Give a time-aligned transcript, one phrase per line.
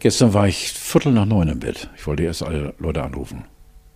[0.00, 1.90] Gestern war ich Viertel nach neun im Bett.
[1.96, 3.46] Ich wollte erst alle Leute anrufen.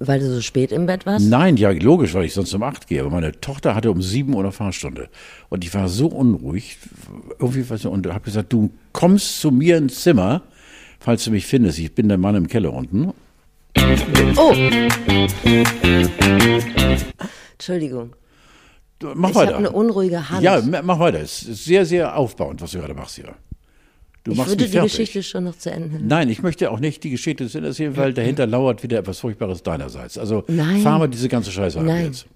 [0.00, 1.28] Weil du so spät im Bett warst?
[1.28, 3.02] Nein, ja, logisch, weil ich sonst um acht gehe.
[3.02, 5.08] Aber meine Tochter hatte um sieben Uhr eine Fahrstunde.
[5.48, 6.78] Und ich war so unruhig,
[7.38, 10.42] irgendwie, was, und habe gesagt, du kommst zu mir ins Zimmer,
[10.98, 11.78] falls du mich findest.
[11.78, 13.12] Ich bin der Mann im Keller unten.
[14.36, 14.54] Oh!
[17.52, 18.16] Entschuldigung.
[19.14, 19.52] Mach ich weiter.
[19.52, 20.42] habe eine unruhige Hand.
[20.42, 21.20] Ja, mach weiter.
[21.20, 23.36] Es ist sehr, sehr aufbauend, was du gerade machst hier.
[24.24, 24.92] Du ich machst würde die fertig.
[24.92, 25.98] Geschichte schon noch zu Ende.
[26.00, 29.18] Nein, ich möchte auch nicht die Geschichte zu Ende erzählen, weil dahinter lauert wieder etwas
[29.18, 30.16] Furchtbares deinerseits.
[30.16, 30.80] Also Nein.
[30.80, 32.06] fahren wir diese ganze Scheiße ab Nein.
[32.06, 32.26] jetzt.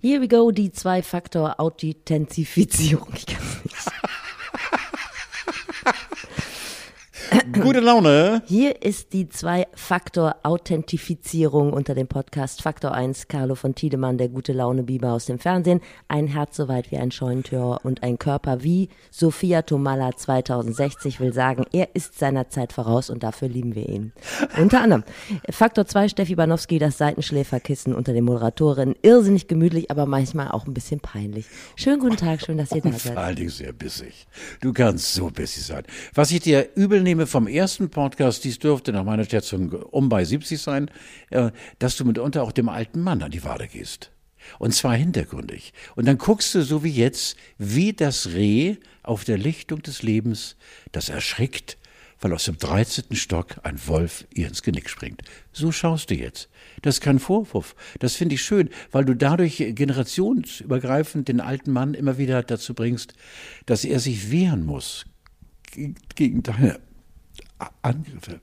[0.00, 3.08] Here we go, die Zwei-Faktor-Authentifizierung.
[3.16, 3.76] Ich kann's nicht.
[7.62, 8.42] Gute Laune.
[8.46, 14.82] Hier ist die Zwei-Faktor-Authentifizierung unter dem Podcast Faktor 1, Carlo von Tiedemann, der gute Laune
[14.84, 15.80] Biber aus dem Fernsehen.
[16.08, 21.32] Ein Herz so weit wie ein Scheunentür und ein Körper wie Sophia Tomalla 2060 will
[21.32, 24.12] sagen, er ist seiner Zeit voraus und dafür lieben wir ihn.
[24.58, 25.04] Unter anderem
[25.50, 28.96] Faktor 2, Steffi Banowski, das Seitenschläferkissen unter den Moderatorinnen.
[29.02, 31.46] Irrsinnig gemütlich, aber manchmal auch ein bisschen peinlich.
[31.76, 33.16] Schönen guten Tag, schön, dass ihr da Vor seid.
[33.16, 34.26] allen Dingen sehr bissig.
[34.60, 35.84] Du kannst so bissig sein.
[36.14, 40.24] Was ich dir übel nehme vom ersten Podcast, dies dürfte nach meiner Schätzung um bei
[40.24, 40.90] 70 sein,
[41.30, 44.10] äh, dass du mitunter auch dem alten Mann an die Wade gehst.
[44.58, 45.72] Und zwar hintergründig.
[45.96, 50.56] Und dann guckst du so wie jetzt, wie das Reh auf der Lichtung des Lebens,
[50.92, 51.78] das erschrickt,
[52.20, 53.16] weil aus dem 13.
[53.16, 55.22] Stock ein Wolf ihr ins Genick springt.
[55.52, 56.48] So schaust du jetzt.
[56.82, 57.74] Das ist kein Vorwurf.
[58.00, 63.14] Das finde ich schön, weil du dadurch generationsübergreifend den alten Mann immer wieder dazu bringst,
[63.66, 65.04] dass er sich wehren muss
[65.72, 66.78] ge- gegen deine
[67.82, 68.40] Angriffe.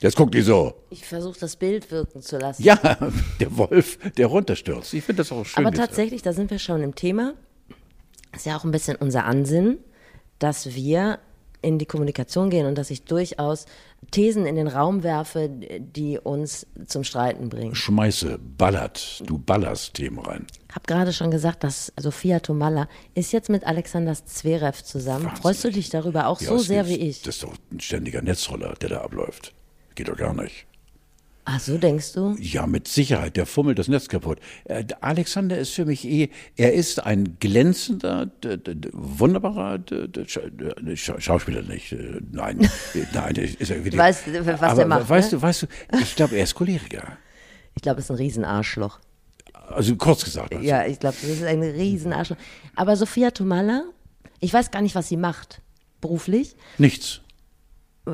[0.00, 0.74] Jetzt guck die so.
[0.90, 2.62] Ich versuche das Bild wirken zu lassen.
[2.62, 2.76] Ja,
[3.40, 4.92] der Wolf, der runterstürzt.
[4.92, 5.64] Ich finde das auch schön.
[5.64, 7.34] Aber tatsächlich, da sind wir schon im Thema.
[8.34, 9.78] Ist ja auch ein bisschen unser Ansinnen,
[10.38, 11.18] dass wir
[11.66, 13.66] in die Kommunikation gehen und dass ich durchaus
[14.12, 17.74] Thesen in den Raum werfe, die uns zum Streiten bringen.
[17.74, 20.46] Schmeiße, ballert, du ballerst Themen rein.
[20.72, 25.24] Hab gerade schon gesagt, dass Sophia Tomalla ist jetzt mit Alexander Zverev zusammen.
[25.24, 25.42] Wahnsinnig.
[25.42, 27.22] Freust du dich darüber auch Ja, so sehr ist- wie ich?
[27.22, 29.52] Das ist doch ein ständiger Netzroller, der da abläuft.
[29.96, 30.66] Geht doch gar nicht.
[31.48, 32.34] Ach so, denkst du?
[32.40, 33.36] Ja, mit Sicherheit.
[33.36, 34.40] Der fummelt das Netz kaputt.
[34.64, 38.30] Äh, Alexander ist für mich eh, er ist ein glänzender,
[38.92, 40.50] wunderbarer Scha-
[40.96, 41.92] Scha- Schauspieler nicht.
[41.92, 42.60] äh, Nein,
[42.94, 43.96] äh, nein, ist er wirklich.
[43.96, 45.38] weißt, was Aber der macht, Weißt ne?
[45.38, 45.66] du, weißt du,
[46.02, 47.16] ich glaube, er ist Choleriker.
[47.76, 48.98] Ich glaube, es ist ein Riesenarschloch.
[49.68, 50.52] Also kurz gesagt.
[50.54, 50.64] Also.
[50.66, 52.36] Ja, ich glaube, das ist ein Riesenarschloch.
[52.74, 53.84] Aber Sophia Tomalla,
[54.40, 55.60] ich weiß gar nicht, was sie macht.
[56.00, 56.56] Beruflich.
[56.78, 57.20] Nichts.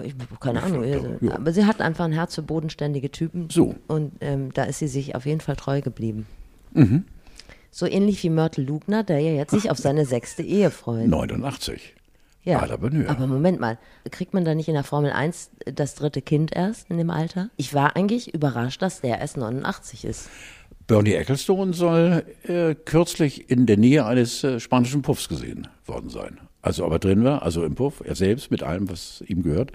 [0.01, 0.83] Ich habe keine Ahnung.
[0.85, 1.35] also, ja.
[1.35, 3.51] Aber sie hat einfach ein Herz für bodenständige Typen.
[3.51, 3.75] So.
[3.89, 6.27] Und ähm, da ist sie sich auf jeden Fall treu geblieben.
[6.73, 7.05] Mhm.
[7.71, 11.07] So ähnlich wie Mörtel Lugner, der ja jetzt sich auf seine sechste Ehe freut.
[11.09, 11.95] 89.
[12.45, 12.61] Ja.
[12.61, 13.79] Aber Moment mal,
[14.11, 17.51] kriegt man da nicht in der Formel 1 das dritte Kind erst in dem Alter?
[17.57, 20.29] Ich war eigentlich überrascht, dass der erst 89 ist.
[20.93, 26.39] Bernie Ecclestone soll äh, kürzlich in der Nähe eines äh, spanischen Puffs gesehen worden sein.
[26.61, 29.73] Also aber drin war, also im Puff, er selbst mit allem, was ihm gehört.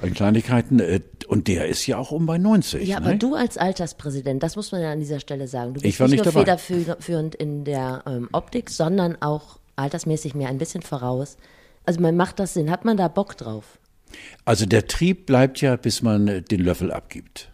[0.00, 0.80] An Kleinigkeiten.
[0.80, 2.88] Äh, und der ist ja auch um bei 90.
[2.88, 3.06] Ja, ne?
[3.06, 5.74] aber du als Alterspräsident, das muss man ja an dieser Stelle sagen.
[5.74, 6.56] Du bist Ich war nicht, nicht nur dabei.
[6.56, 11.36] federführend in der ähm, Optik, sondern auch altersmäßig mir ein bisschen voraus.
[11.84, 12.70] Also man macht das Sinn.
[12.70, 13.78] Hat man da Bock drauf?
[14.46, 17.50] Also der Trieb bleibt ja, bis man äh, den Löffel abgibt.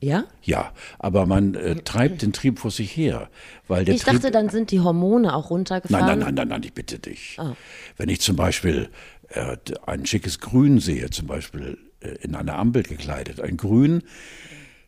[0.00, 0.24] Ja?
[0.42, 3.28] Ja, aber man äh, treibt den Trieb vor sich her.
[3.66, 6.06] Weil der Ich Trieb, dachte, dann sind die Hormone auch runtergefahren.
[6.06, 7.36] Nein, nein, nein, nein, nein, ich bitte dich.
[7.38, 7.56] Ah.
[7.96, 8.90] Wenn ich zum Beispiel
[9.30, 14.02] äh, ein schickes Grün sehe, zum Beispiel äh, in einer Ampel gekleidet, ein Grün,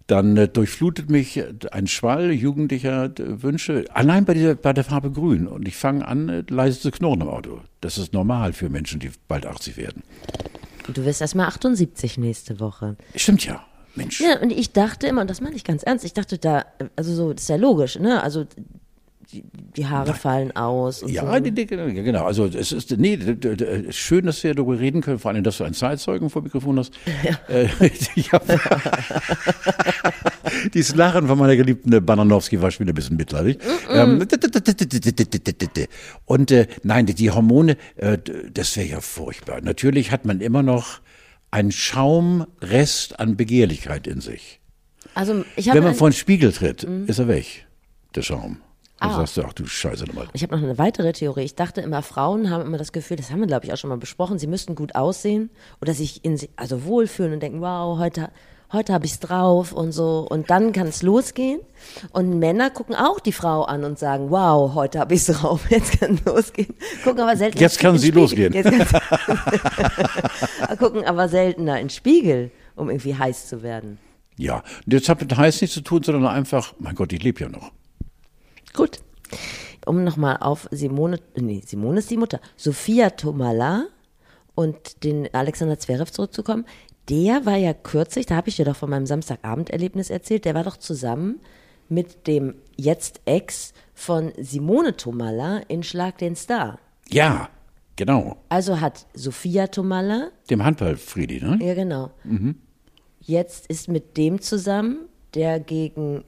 [0.07, 4.85] dann äh, durchflutet mich äh, ein Schwall jugendlicher äh, Wünsche, allein bei, dieser, bei der
[4.85, 5.47] Farbe Grün.
[5.47, 7.61] Und ich fange an, leise zu knurren im Auto.
[7.81, 10.03] Das ist normal für Menschen, die bald 80 werden.
[10.93, 12.97] Du wirst erst mal 78 nächste Woche.
[13.15, 13.65] Stimmt ja,
[13.95, 14.21] Mensch.
[14.21, 16.65] Ja, und ich dachte immer, und das meine ich ganz ernst, ich dachte da,
[16.97, 18.23] also so, das ist ja logisch, ne?
[18.23, 18.45] Also
[19.33, 19.45] die,
[19.77, 21.39] die Haare fallen aus und Ja, so.
[21.41, 22.25] die, die, genau.
[22.25, 23.17] Also es ist nee,
[23.91, 26.93] schön, dass wir darüber reden können, vor allem, dass du einen Zeitzeugen vor Mikrofon hast.
[27.49, 27.69] Äh,
[28.17, 28.41] ja.
[30.75, 33.59] Dieses Lachen von meiner geliebten Bananowski war schon wieder ein bisschen mitleidig.
[33.89, 34.27] Ähm,
[36.27, 38.19] Und äh, nein, die- Hormone, äh,
[38.53, 39.61] das wäre ja furchtbar.
[39.61, 41.01] Natürlich hat man immer noch
[41.51, 44.61] einen Schaumrest an Begehrlichkeit in sich.
[45.15, 47.67] Also Wenn man ein- vor den Spiegel tritt, ist er weg,
[48.15, 48.59] der Schaum.
[49.01, 49.17] Dann Ah.
[49.17, 50.29] sagst du, ach du Scheiße nochmal.
[50.35, 51.45] Ich habe noch eine weitere Theorie.
[51.45, 53.89] Ich dachte immer, Frauen haben immer das Gefühl, das haben wir, glaube ich, auch schon
[53.89, 55.49] mal besprochen, sie müssten gut aussehen
[55.81, 58.31] oder sich in also wohlfühlen und denken, wow, heute,
[58.73, 60.27] heute habe ich es drauf und so.
[60.29, 61.61] Und dann kann es losgehen.
[62.13, 65.71] Und Männer gucken auch die Frau an und sagen, wow, heute habe ich es drauf,
[65.71, 66.75] jetzt kann es losgehen.
[67.05, 68.23] Gucken aber selten Jetzt kann sie Spiegel.
[68.23, 68.53] losgehen.
[68.53, 69.01] Jetzt kann
[70.79, 73.99] gucken aber seltener in Spiegel, um irgendwie heiß zu werden.
[74.37, 77.49] Ja, jetzt hat mit heiß nichts zu tun, sondern einfach, mein Gott, ich lebe ja
[77.49, 77.73] noch.
[78.73, 79.01] Gut.
[79.87, 83.87] Um nochmal auf Simone, nee, Simone ist die Mutter, Sophia Tomala
[84.55, 86.65] und den Alexander Zverev zurückzukommen.
[87.09, 90.65] Der war ja kürzlich, da habe ich dir doch von meinem Samstagabenderlebnis erzählt, der war
[90.65, 91.41] doch zusammen
[91.89, 96.79] mit dem jetzt Ex von Simone Tomalla in Schlag den Star.
[97.09, 97.49] Ja,
[97.97, 98.37] genau.
[98.49, 101.59] Also hat Sophia Tomalla, Dem Handball-Friedi, ne?
[101.61, 102.11] ja genau,
[103.21, 106.25] jetzt ist mit dem zusammen, der gegen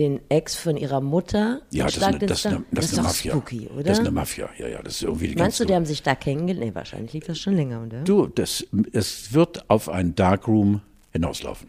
[0.00, 3.06] den Ex von ihrer Mutter Ja, das ist eine, das eine, das ist ist eine
[3.08, 3.32] Mafia.
[3.32, 3.82] spooky, oder?
[3.84, 6.02] Das ist eine Mafia, ja, ja, das ist irgendwie die Meinst du, die haben sich
[6.02, 6.66] da kennengelernt?
[6.70, 8.02] Nee, wahrscheinlich liegt das schon länger, oder?
[8.02, 10.80] Du, das, es wird auf ein Darkroom
[11.12, 11.68] hinauslaufen.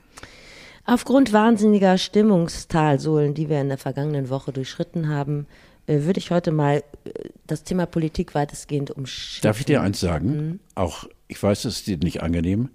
[0.85, 5.45] Aufgrund wahnsinniger Stimmungstalsohlen, die wir in der vergangenen Woche durchschritten haben,
[5.87, 7.11] äh, würde ich heute mal äh,
[7.45, 9.43] das Thema Politik weitestgehend umschiffen.
[9.43, 10.27] Darf ich dir eins sagen?
[10.35, 10.59] Mhm.
[10.75, 12.69] Auch, ich weiß, es ist dir nicht angenehm,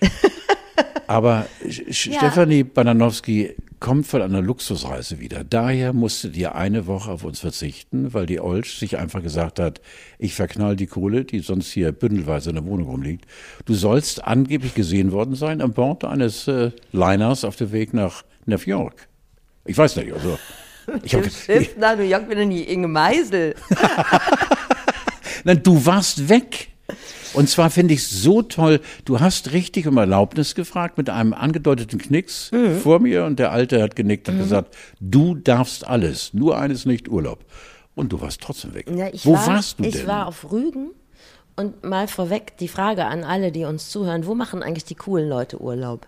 [1.06, 3.54] aber Sch- Stefanie Bananowski
[3.84, 5.44] kommt von einer Luxusreise wieder.
[5.44, 9.82] Daher musste die eine Woche auf uns verzichten, weil die Olsch sich einfach gesagt hat,
[10.18, 13.26] ich verknall die Kohle, die sonst hier bündelweise in der Wohnung rumliegt.
[13.66, 18.22] Du sollst angeblich gesehen worden sein an Bord eines äh, Liners auf dem Weg nach
[18.46, 19.06] New York.
[19.66, 20.38] Ich weiß nicht, also.
[21.02, 23.54] Ich hab, Schiff nach New York bin ich nie Inge Meisel.
[25.44, 26.68] Nein, du warst weg.
[27.32, 31.98] Und zwar finde ich so toll, du hast richtig um Erlaubnis gefragt mit einem angedeuteten
[31.98, 32.78] Knicks Mhm.
[32.80, 37.08] vor mir und der Alte hat genickt und gesagt, du darfst alles, nur eines nicht
[37.08, 37.44] Urlaub.
[37.94, 38.86] Und du warst trotzdem weg.
[38.94, 40.06] Ja, ich Wo war, warst du ich denn?
[40.06, 40.90] war auf Rügen
[41.56, 45.28] und mal vorweg die Frage an alle, die uns zuhören, wo machen eigentlich die coolen
[45.28, 46.06] Leute Urlaub?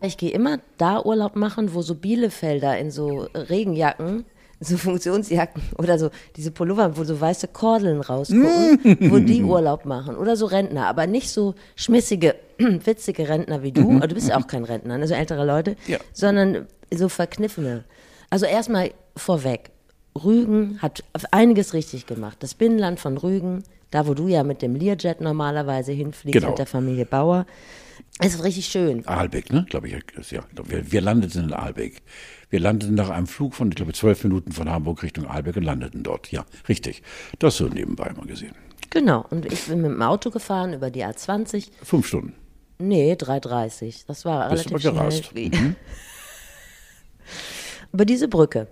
[0.00, 4.24] Ich gehe immer da Urlaub machen, wo so Bielefelder in so Regenjacken,
[4.60, 10.16] so Funktionsjacken oder so diese Pullover, wo so weiße Kordeln rausgucken, wo die Urlaub machen.
[10.16, 14.00] Oder so Rentner, aber nicht so schmissige, witzige Rentner wie du.
[14.00, 15.98] Du bist ja auch kein Rentner, ne, so ältere Leute, Ja.
[16.12, 17.84] sondern so verkniffene.
[18.30, 19.70] Also erstmal vorweg.
[20.24, 22.38] Rügen hat einiges richtig gemacht.
[22.40, 26.48] Das Binnenland von Rügen, da wo du ja mit dem Learjet normalerweise hinfliegst Genau.
[26.48, 27.44] mit der Familie Bauer,
[28.22, 29.06] ist richtig schön.
[29.06, 29.66] Aalbeck, ne?
[29.68, 30.30] Glaube ich.
[30.30, 32.02] Ja, wir, wir landeten in Aalbeck.
[32.50, 35.62] Wir landeten nach einem Flug von, ich glaube, zwölf Minuten von Hamburg Richtung Aalbeck und
[35.64, 36.30] landeten dort.
[36.32, 37.02] Ja, richtig.
[37.38, 38.54] Das so nebenbei mal gesehen.
[38.90, 39.24] Genau.
[39.30, 41.68] Und ich bin mit dem Auto gefahren über die A20.
[41.82, 42.34] Fünf Stunden.
[42.78, 44.04] Nee, 3,30.
[44.06, 45.20] Das war Bist relativ aber schnell.
[45.20, 45.34] gerast.
[45.34, 45.76] Wie- Mhm.
[47.92, 48.68] Über diese Brücke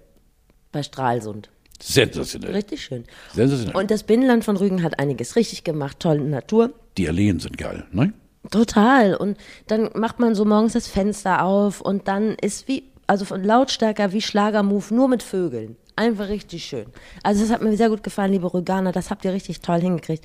[0.72, 1.50] bei Stralsund.
[1.80, 2.52] Sensationell.
[2.52, 3.04] Richtig schön.
[3.32, 3.76] Sensationell.
[3.76, 5.98] Und das Binnenland von Rügen hat einiges richtig gemacht.
[6.00, 6.72] Tolle Natur.
[6.96, 8.12] Die Alleen sind geil, ne?
[8.50, 9.14] Total.
[9.14, 13.42] Und dann macht man so morgens das Fenster auf und dann ist wie, also von
[13.42, 15.76] lautstärker wie Schlagermove, nur mit Vögeln.
[15.96, 16.86] Einfach richtig schön.
[17.22, 18.92] Also das hat mir sehr gut gefallen, liebe Rüganer.
[18.92, 20.24] Das habt ihr richtig toll hingekriegt.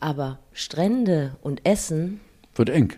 [0.00, 2.20] Aber Strände und Essen,
[2.56, 2.92] Wird eng.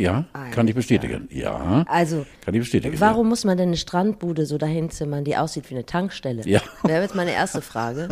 [0.00, 1.28] Ja, kann ich bestätigen.
[1.30, 2.98] Ja, also kann ich bestätigen.
[3.00, 6.42] warum muss man denn eine Strandbude so dahin zimmern, die aussieht wie eine Tankstelle?
[6.46, 6.60] Ja.
[6.84, 8.08] Wäre jetzt meine erste Frage.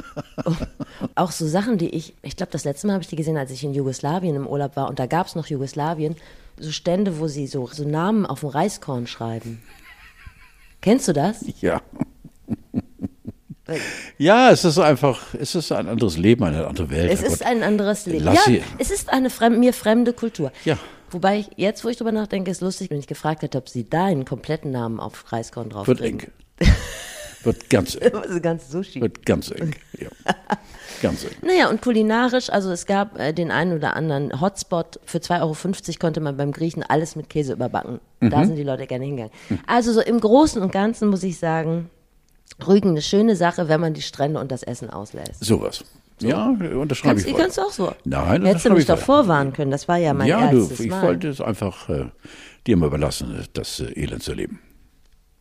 [1.14, 3.50] Auch so Sachen, die ich, ich glaube, das letzte Mal habe ich die gesehen, als
[3.50, 6.16] ich in Jugoslawien im Urlaub war und da gab es noch Jugoslawien,
[6.58, 9.62] so Stände, wo sie so, so Namen auf dem Reiskorn schreiben.
[10.80, 11.44] Kennst du das?
[11.60, 11.80] Ja.
[14.16, 17.10] Ja, es ist einfach, es ist ein anderes Leben, eine andere Welt.
[17.12, 18.24] Es ist ein anderes Leben.
[18.24, 18.40] Ja,
[18.78, 20.52] es ist eine fremd, mir fremde Kultur.
[20.64, 20.78] Ja.
[21.10, 23.88] Wobei ich, jetzt, wo ich drüber nachdenke, ist lustig, wenn ich gefragt hätte, ob sie
[23.88, 26.30] da einen kompletten Namen auf Reiskorn drauf Wird eng.
[27.42, 28.12] Wird ganz eng.
[28.14, 29.00] Also ganz Sushi.
[29.00, 29.74] Wird ganz eng.
[29.98, 30.08] Ja.
[31.00, 31.30] Ganz eng.
[31.42, 35.00] Naja, und kulinarisch, also es gab äh, den einen oder anderen Hotspot.
[35.04, 38.00] Für 2,50 Euro konnte man beim Griechen alles mit Käse überbacken.
[38.20, 38.30] Mhm.
[38.30, 39.32] Da sind die Leute gerne hingegangen.
[39.66, 41.90] Also so im Großen und Ganzen muss ich sagen,
[42.66, 45.44] Rügen eine schöne Sache, wenn man die Strände und das Essen auslässt.
[45.44, 45.84] Sowas.
[46.22, 47.92] Ja, unterschreibe Kannst, ich ihr kannst auch so.
[48.04, 49.70] Nein, das Hättest du mich ich doch vorwarnen können.
[49.70, 51.02] Das war ja mein ja, du, erstes ich Mal.
[51.02, 52.06] wollte es einfach äh,
[52.66, 54.60] dir mal überlassen, das äh, Elend zu erleben.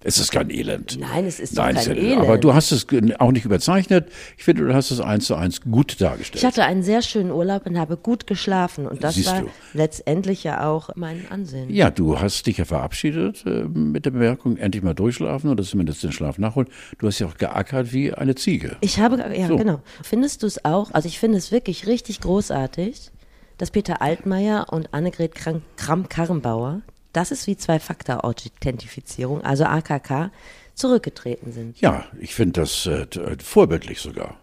[0.07, 0.97] Es ist kein Elend.
[1.01, 2.21] Nein, es ist Nein, kein es Elend.
[2.21, 2.87] Aber du hast es
[3.19, 4.09] auch nicht überzeichnet.
[4.37, 6.41] Ich finde, du hast es eins zu eins gut dargestellt.
[6.41, 8.87] Ich hatte einen sehr schönen Urlaub und habe gut geschlafen.
[8.87, 9.49] Und das Siehst war du.
[9.73, 11.69] letztendlich ja auch mein Ansehen.
[11.69, 16.01] Ja, du hast dich ja verabschiedet äh, mit der Bemerkung, endlich mal durchschlafen oder zumindest
[16.03, 16.69] den Schlaf nachholen.
[16.99, 18.77] Du hast ja auch geackert wie eine Ziege.
[18.79, 19.57] Ich habe, ja, So.
[19.57, 19.81] genau.
[20.03, 20.91] Findest du es auch?
[20.91, 23.11] Also ich finde es wirklich richtig großartig,
[23.57, 25.33] dass Peter Altmaier und Annegret
[25.75, 26.81] Kramp-Karrenbauer
[27.17, 30.31] das ist wie Zwei-Faktor-Authentifizierung, also AKK,
[30.75, 31.81] zurückgetreten sind.
[31.81, 33.07] Ja, ich finde das äh,
[33.43, 34.37] vorbildlich sogar.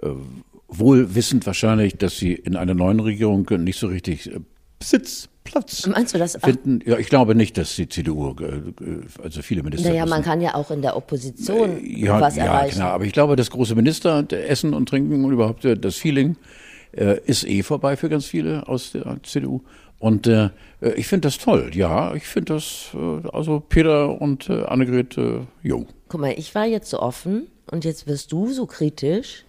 [0.00, 0.10] Äh,
[0.68, 4.38] wohl wissend wahrscheinlich, dass sie in einer neuen Regierung nicht so richtig äh,
[4.80, 6.38] Sitz, Platz Meinst du das?
[6.42, 6.80] finden.
[6.86, 9.88] Ja, ich glaube nicht, dass die CDU, äh, also viele Minister.
[9.88, 12.76] Naja, man kann ja auch in der Opposition ja, was ja, erreichen.
[12.76, 12.92] klar.
[12.92, 16.36] Aber ich glaube, das große Minister, Essen und Trinken und überhaupt äh, das Feeling
[16.92, 19.62] äh, ist eh vorbei für ganz viele aus der CDU.
[20.04, 20.50] Und äh,
[20.82, 21.70] äh, ich finde das toll.
[21.72, 25.86] Ja, ich finde das, äh, also Peter und äh, Annegret, äh, jo.
[26.08, 29.46] Guck mal, ich war jetzt so offen und jetzt wirst du so kritisch,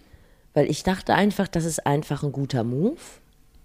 [0.54, 2.96] weil ich dachte einfach, das ist einfach ein guter Move.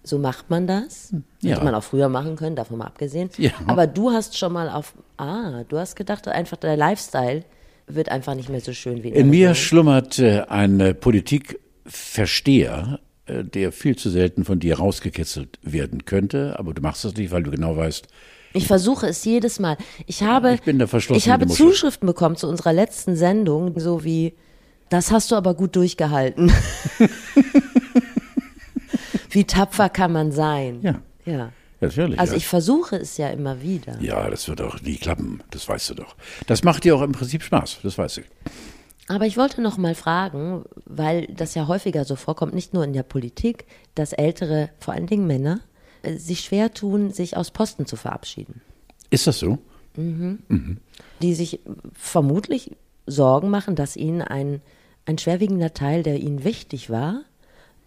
[0.04, 1.14] So macht man das.
[1.40, 1.54] Ja.
[1.54, 3.30] Hätte man auch früher machen können, davon mal abgesehen.
[3.38, 3.52] Ja.
[3.66, 7.42] Aber du hast schon mal auf, ah, du hast gedacht, einfach der Lifestyle
[7.86, 13.00] wird einfach nicht mehr so schön wie In mir schlummert äh, ein äh, Politikversteher,
[13.44, 16.58] der viel zu selten von dir rausgekitzelt werden könnte.
[16.58, 18.06] Aber du machst das nicht, weil du genau weißt,
[18.52, 19.76] Ich versuche es jedes Mal.
[20.06, 21.46] Ich habe, Ich ich habe.
[21.46, 24.34] Zuschriften bekommen zu unserer letzten Sendung, so wie,
[24.90, 26.52] das hast du aber gut durchgehalten.
[29.30, 30.80] wie tapfer kann man sein?
[30.82, 31.00] Ja.
[31.24, 31.52] Ja.
[31.80, 32.18] natürlich.
[32.18, 32.38] Also ja.
[32.38, 33.96] ich versuche es ja immer wieder.
[34.00, 35.42] ja, das wird auch nie klappen.
[35.50, 36.16] Das weißt du doch.
[36.46, 37.78] Das macht dir auch im Prinzip Spaß.
[37.82, 38.24] Das weiß ich.
[39.08, 42.92] Aber ich wollte noch mal fragen, weil das ja häufiger so vorkommt, nicht nur in
[42.92, 45.60] der Politik, dass ältere, vor allen Dingen Männer,
[46.02, 48.60] äh, sich schwer tun, sich aus Posten zu verabschieden.
[49.10, 49.58] Ist das so?
[49.94, 51.60] die sich
[51.92, 52.74] vermutlich
[53.06, 54.62] Sorgen machen, dass ihnen ein,
[55.04, 57.20] ein schwerwiegender Teil, der ihnen wichtig war,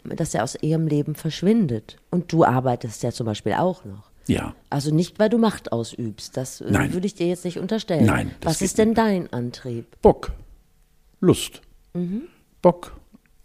[0.04, 1.98] dass er aus ihrem Leben verschwindet.
[2.12, 4.12] Und du arbeitest ja zum Beispiel auch noch.
[4.28, 4.54] Ja.
[4.70, 6.38] Also nicht, weil du Macht ausübst.
[6.38, 6.94] Das äh, Nein.
[6.94, 8.06] würde ich dir jetzt nicht unterstellen.
[8.06, 9.00] Nein, Was ist denn nicht.
[9.00, 9.86] dein Antrieb?
[10.02, 10.32] Bock.
[11.26, 11.62] Lust.
[11.94, 12.24] Mhm.
[12.62, 12.96] Bock,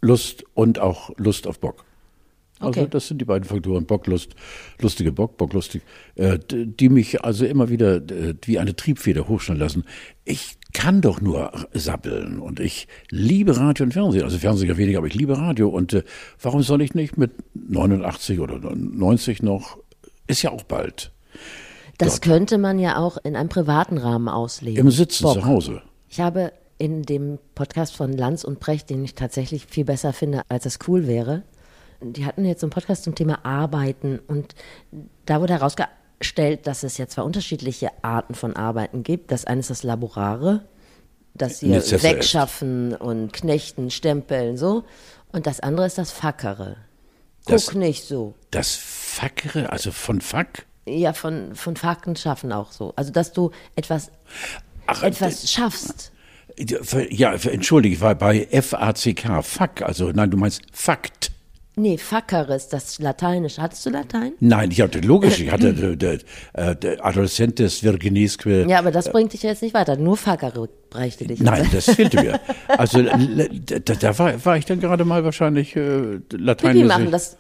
[0.01, 1.85] Lust und auch Lust auf Bock.
[2.59, 2.89] Also Okay.
[2.91, 4.35] das sind die beiden Faktoren, Bock, Lust,
[4.81, 5.81] lustige Bock, Bock, lustig,
[6.17, 9.85] äh, die mich also immer wieder äh, wie eine Triebfeder hochschneiden lassen.
[10.27, 14.99] Ich kann doch nur sappeln und ich liebe Radio und Fernsehen, also Fernsehen ja weniger,
[14.99, 16.03] aber ich liebe Radio und äh,
[16.43, 19.79] warum soll ich nicht mit 89 oder 90 noch,
[20.27, 21.13] ist ja auch bald,
[21.97, 24.79] Das könnte man ja auch in einem privaten Rahmen ausleben.
[24.87, 25.35] im Sitzen Bock.
[25.35, 25.83] zu Hause.
[26.11, 30.43] Ich habe in dem Podcast von Lanz und Precht, den ich tatsächlich viel besser finde,
[30.49, 31.43] als es cool wäre,
[32.01, 34.55] die hatten jetzt so einen Podcast zum Thema Arbeiten und
[35.27, 39.31] da wurde herausgestellt, dass es ja zwei unterschiedliche Arten von Arbeiten gibt.
[39.31, 40.65] Das eine ist das Laborare,
[41.35, 44.85] das hier Necesse wegschaffen und knechten, stempeln, so.
[45.33, 46.77] Und das andere ist das Fackere.
[47.45, 48.35] Guck Das- nicht so.
[48.51, 52.95] Das Fackere, also von Fack, Ja, von, von Fakten schaffen auch so.
[52.97, 54.11] Also, dass du etwas,
[54.87, 56.13] Ach, etwas schaffst.
[57.11, 61.33] Ja, entschuldige, ich war bei F-A-C-K, Fuck, also nein, du meinst Fakt.
[61.77, 63.63] Nee, Fackere ist das Lateinische.
[63.63, 64.33] Hattest du Latein?
[64.41, 65.69] Nein, ich hatte logisch, ich hatte
[66.53, 68.67] äh, der Adolescentes Virginisque.
[68.69, 69.97] Ja, aber das bringt dich ja jetzt nicht weiter.
[69.97, 71.41] Nur Fackere bräuchte dich.
[71.41, 72.41] Nein, das fehlte mir.
[72.69, 76.75] Also da, da war, war ich dann gerade mal wahrscheinlich äh, Latein.
[76.75, 77.37] Pipi machen, das äh,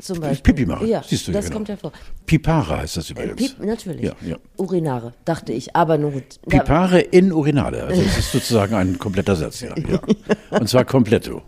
[0.00, 0.54] zum Beispiel.
[0.54, 1.56] Pipi machen, Ja, siehst du das ja, genau.
[1.56, 1.92] kommt ja vor.
[2.26, 3.36] Pipara heißt das übrigens.
[3.36, 4.02] Piep, natürlich.
[4.02, 4.36] Ja, ja.
[4.56, 5.74] Urinare, dachte ich.
[5.74, 6.40] Aber nun gut.
[6.48, 7.84] Pipare in Urinale.
[7.84, 9.74] Also das ist sozusagen ein kompletter Satz, ja.
[9.76, 10.00] ja.
[10.58, 11.42] Und zwar kompletto.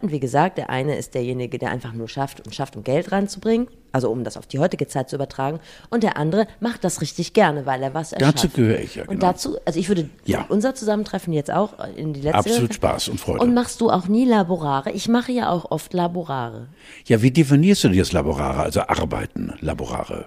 [0.00, 3.12] Und wie gesagt, der eine ist derjenige, der einfach nur schafft und schafft, um Geld
[3.12, 3.68] reinzubringen.
[3.92, 5.58] Also um das auf die heutige Zeit zu übertragen.
[5.90, 8.36] Und der andere macht das richtig gerne, weil er was erschafft.
[8.36, 9.26] Dazu gehöre ich ja, Und genau.
[9.32, 10.46] dazu, also ich würde Ja.
[10.48, 13.40] unser Zusammentreffen jetzt auch in die letzte Absolut Spaß und Freude.
[13.40, 14.92] Und machst du auch nie Laborare?
[14.92, 16.68] Ich mache ja auch oft Laborare.
[17.06, 20.26] Ja, wie definierst du dir das Laborare, also Arbeiten, Laborare?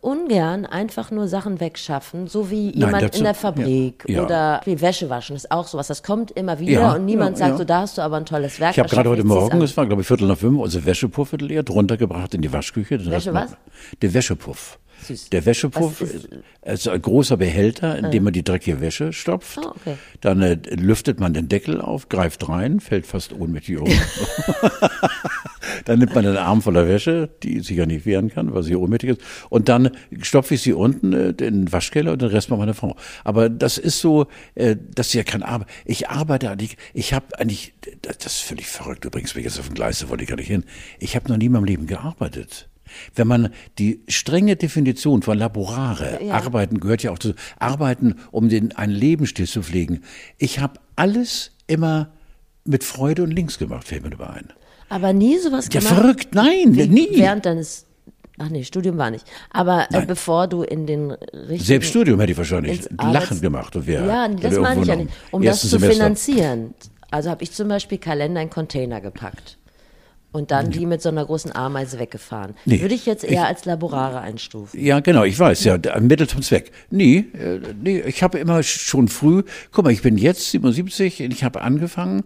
[0.00, 4.24] Ungern einfach nur Sachen wegschaffen, so wie jemand dazu- in der Fabrik ja, ja.
[4.24, 5.88] oder wie Wäsche waschen ist auch sowas.
[5.88, 8.60] Das kommt immer wieder Ja, und niemand sagt so, da hast du aber ein tolles
[8.60, 8.72] Werk.
[8.72, 11.42] Ich habe gerade heute Morgen, es war glaube ich Viertel nach fünf, unsere Wäschepuff wird
[11.42, 12.98] leer, drunter gebracht in die Waschküche.
[12.98, 13.56] Den Wäsche was?
[14.00, 14.78] Der Wäschepuff.
[15.02, 15.30] Süß.
[15.30, 16.28] Der Wäschepuff ist,
[16.62, 19.58] ist- ein großer Behälter, in dem man die dreckige Wäsche stopft.
[19.58, 19.96] Ah, okay.
[20.20, 23.88] Dann äh, lüftet man den Deckel auf, greift rein, fällt fast ohnmächtig um.
[25.84, 28.76] dann nimmt man einen Arm voller Wäsche, die sich ja nicht wehren kann, weil sie
[28.76, 29.20] ohnmächtig ist.
[29.50, 29.90] Und dann
[30.22, 32.96] stopfe ich sie unten äh, in den Waschkeller und den Rest macht meine Frau.
[33.24, 35.68] Aber das ist so, äh, das ist ja kein Arbeit.
[35.84, 39.66] Ich arbeite eigentlich, ich habe eigentlich, das, ist völlig verrückt, übrigens bin ich jetzt auf
[39.66, 40.64] dem Gleis, da wollte ich gar nicht hin.
[40.98, 42.68] Ich habe noch nie in meinem Leben gearbeitet.
[43.14, 46.34] Wenn man die strenge Definition von Laborare, Ja.
[46.34, 50.02] Arbeiten gehört ja auch zu, Arbeiten, um den einen Lebensstil zu pflegen.
[50.38, 52.12] Ich habe alles immer
[52.64, 54.52] mit Freude und links gemacht, fällt mir dabei ein.
[54.94, 55.94] Aber nie sowas Ja, gemacht.
[55.96, 57.08] verrückt, nein, wie nie.
[57.14, 57.84] Während deines,
[58.38, 59.24] ach nee, Studium war nicht.
[59.50, 61.64] Aber äh, bevor du in den richtigen...
[61.64, 63.74] Selbst Studium hätte ich wahrscheinlich ins Lachen Arbeits- gemacht.
[63.74, 65.10] Und wär, Ja, das meine ich ja nicht.
[65.32, 65.94] Um das zu Semester.
[65.94, 66.74] finanzieren.
[67.10, 69.58] Also habe ich zum Beispiel Kalender in Container gepackt.
[70.30, 72.54] Und dann die mit so einer großen Ameise weggefahren.
[72.64, 74.80] Nee, Würde ich jetzt eher ich- als Laborare einstufen.
[74.80, 76.70] Ja, genau, ich weiß, ja, Mittel zum Zweck.
[76.90, 81.32] Nee, äh, nee, ich habe immer schon früh, guck mal, ich bin jetzt 77 und
[81.32, 82.22] ich habe angefangen,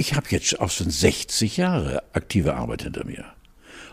[0.00, 3.26] ich habe jetzt auch schon 60 Jahre aktive Arbeit hinter mir.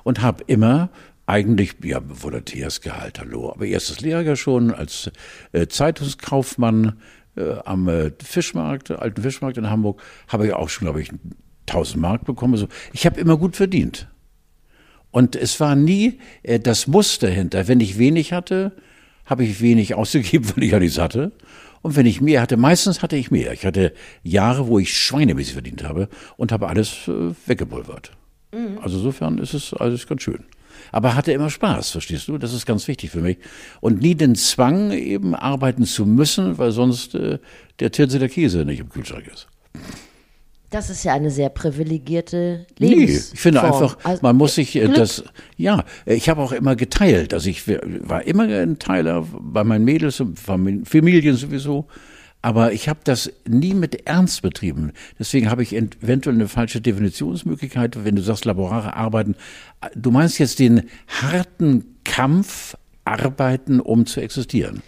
[0.06, 0.90] Und habe immer
[1.26, 5.12] eigentlich, ja, Volontärsgehalt, hallo, aber erstes Lehrjahr schon als
[5.52, 7.02] äh, Zeitungskaufmann
[7.36, 11.12] äh, am äh, Fischmarkt, alten Fischmarkt in Hamburg, habe ich auch schon, glaube ich,
[11.68, 12.56] 1000 Mark bekommen.
[12.56, 12.70] So.
[12.94, 14.08] Ich habe immer gut verdient.
[15.12, 17.68] Und es war nie äh, das Muster hinter.
[17.68, 18.72] Wenn ich wenig hatte,
[19.26, 21.34] habe ich wenig ausgegeben, weil ich ja nichts hatte.
[21.82, 23.54] Und wenn ich mehr hatte, meistens hatte ich mehr.
[23.54, 23.94] Ich hatte
[24.24, 28.12] Jahre, wo ich schweinemäßig verdient habe und habe alles äh, weggepulvert.
[28.82, 30.44] Also insofern ist es alles ganz schön.
[30.92, 32.38] Aber hatte immer Spaß, verstehst du?
[32.38, 33.38] Das ist ganz wichtig für mich.
[33.82, 37.40] Und nie den Zwang, eben arbeiten zu müssen, weil sonst äh,
[37.80, 39.48] der Tirse der Käse nicht im Kühlschrank ist.
[40.70, 43.34] Das ist ja eine sehr privilegierte Nee, Lebensform.
[43.34, 44.96] ich finde einfach, Also, man muss sich äh, Glück.
[44.96, 45.24] das,
[45.56, 47.34] ja, ich habe auch immer geteilt.
[47.34, 51.86] Also ich war immer ein Teiler bei meinen Mädels und Fam- Familien sowieso.
[52.42, 54.92] Aber ich habe das nie mit Ernst betrieben.
[55.18, 59.36] Deswegen habe ich ent- eventuell eine falsche Definitionsmöglichkeit, wenn du sagst, laborare Arbeiten.
[59.96, 64.82] Du meinst jetzt den harten Kampf arbeiten, um zu existieren.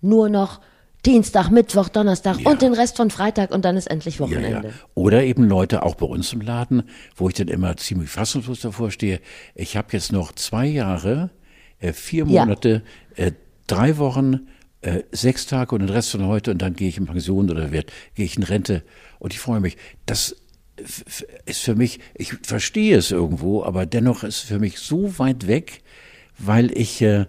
[0.00, 0.60] Nur noch
[1.06, 2.50] Dienstag, Mittwoch, Donnerstag Ja.
[2.50, 4.68] und den Rest von Freitag und dann ist endlich Ja, Wochenende.
[4.68, 4.74] ja.
[4.94, 6.84] Oder eben Leute auch bei uns im Laden,
[7.16, 9.20] wo ich dann immer ziemlich fassungslos davor stehe.
[9.54, 11.30] Ich habe jetzt noch zwei Jahre,
[11.78, 12.44] äh, vier Ja.
[12.44, 12.82] Monate,
[13.16, 13.32] äh,
[13.66, 14.48] drei Wochen,
[14.80, 17.70] äh, sechs Tage und den Rest von heute und dann gehe ich in Pension oder
[17.72, 18.82] werd, gehe ich in Rente
[19.18, 19.76] und ich freue mich.
[20.06, 20.36] Das
[21.46, 25.46] ist für mich, ich verstehe es irgendwo, aber dennoch ist es für mich so weit
[25.46, 25.82] weg,
[26.38, 27.26] weil ich äh,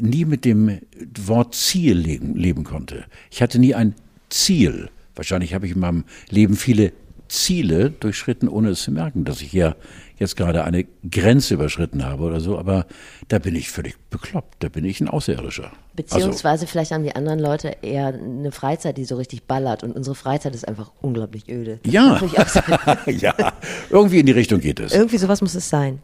[0.00, 0.80] nie mit dem
[1.26, 3.04] Wort Ziel leben, leben konnte.
[3.30, 3.94] Ich hatte nie ein
[4.28, 4.90] Ziel.
[5.14, 6.92] Wahrscheinlich habe ich in meinem Leben viele
[7.28, 9.76] Ziele durchschritten, ohne es zu merken, dass ich hier
[10.18, 12.58] jetzt gerade eine Grenze überschritten habe oder so.
[12.58, 12.86] Aber
[13.28, 14.62] da bin ich völlig bekloppt.
[14.62, 15.64] Da bin ich ein Außerirdischer.
[15.64, 19.92] Also, Beziehungsweise vielleicht haben die anderen Leute eher eine Freizeit, die so richtig ballert und
[19.92, 21.80] unsere Freizeit ist einfach unglaublich öde.
[21.82, 22.20] Das Ja.
[23.06, 23.34] ja,
[23.90, 24.94] irgendwie in die Richtung geht es.
[24.94, 26.00] Irgendwie sowas muss es sein.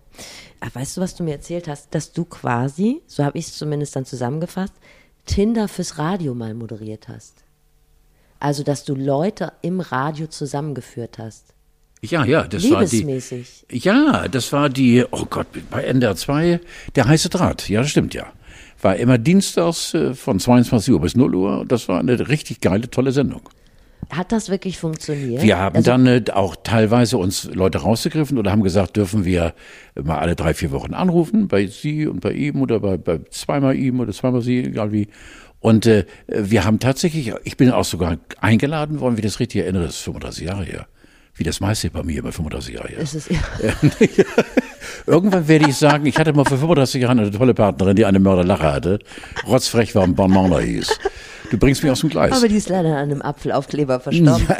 [0.60, 1.94] Aber weißt du, was du mir erzählt hast?
[1.94, 4.74] Dass du quasi, so habe ich es zumindest dann zusammengefasst,
[5.26, 7.44] Tinder fürs Radio mal moderiert hast.
[8.40, 11.54] Also, dass du Leute im Radio zusammengeführt hast.
[12.00, 13.20] Ja, ja, das war die.
[13.70, 16.60] Ja, das war die, oh Gott, bei NDR 2,
[16.94, 17.68] der heiße Draht.
[17.68, 18.26] Ja, das stimmt ja.
[18.80, 21.64] War immer dienstags äh, von 22 Uhr bis 0 Uhr.
[21.66, 23.42] Das war eine richtig geile, tolle Sendung.
[24.10, 25.42] Hat das wirklich funktioniert?
[25.42, 29.54] Wir haben also, dann äh, auch teilweise uns Leute rausgegriffen oder haben gesagt, dürfen wir
[30.02, 33.76] mal alle drei, vier Wochen anrufen, bei Sie und bei ihm oder bei, bei zweimal
[33.76, 35.08] ihm oder zweimal Sie, egal wie.
[35.60, 39.84] Und äh, wir haben tatsächlich, ich bin auch sogar eingeladen worden, wie das richtig erinnere,
[39.84, 40.86] das ist 35 Jahre her.
[41.34, 42.98] Wie das meiste bei mir bei 35 Jahre her.
[42.98, 43.38] ist es, ja.
[45.06, 48.18] Irgendwann werde ich sagen, ich hatte mal vor 35 Jahren eine tolle Partnerin, die eine
[48.18, 48.98] Mörderlache hatte,
[49.46, 50.98] rotzfrech war und Banana hieß.
[51.50, 52.32] Du bringst mich aus dem Gleis.
[52.32, 54.46] Aber die ist leider an einem Apfelaufkleber verstorben.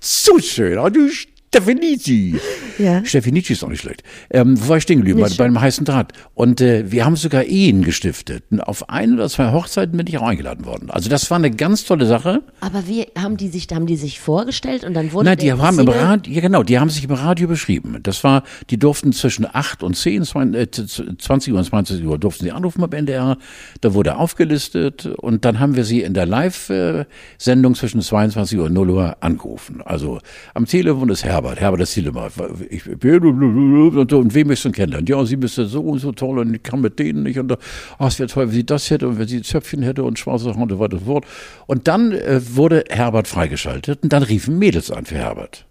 [0.00, 1.08] So schön, oh, du
[1.54, 2.40] Stefanici.
[2.78, 3.04] Ja.
[3.04, 4.02] Stefanici ist auch nicht schlecht.
[4.30, 5.20] Ähm, wo war ich stehen geblieben?
[5.20, 6.14] Bei, bei dem heißen Draht.
[6.32, 8.44] Und äh, wir haben sogar Ehen gestiftet.
[8.50, 10.90] Und auf ein oder zwei Hochzeiten bin ich auch eingeladen worden.
[10.90, 12.40] Also das war eine ganz tolle Sache.
[12.60, 15.78] Aber wie haben die sich, haben die sich vorgestellt und dann wurde Nein, die haben
[15.78, 17.98] im Radio, ja genau, die haben sich im Radio beschrieben.
[18.02, 22.52] Das war, die durften zwischen 8 und 10, 20 Uhr und 20 Uhr durften sie
[22.52, 23.36] anrufen beim NDR.
[23.82, 28.72] Da wurde aufgelistet und dann haben wir sie in der Live-Sendung zwischen 22 Uhr und
[28.72, 29.82] 0 Uhr angerufen.
[29.84, 30.18] Also
[30.54, 32.30] am Telefon ist Herbert, Herbert ist Zielemann.
[32.70, 35.06] Ich bin und, und wen möchtest du kennenlernen?
[35.06, 37.38] Ja, sie müsste so und so toll und ich kann mit denen nicht.
[37.38, 40.18] Und oh, es wäre toll, wenn sie das hätte und wenn sie Zöpfchen hätte und
[40.18, 41.26] schwarze Haare und so weiter und so fort.
[41.66, 45.66] Und dann äh, wurde Herbert freigeschaltet und dann riefen Mädels an für Herbert.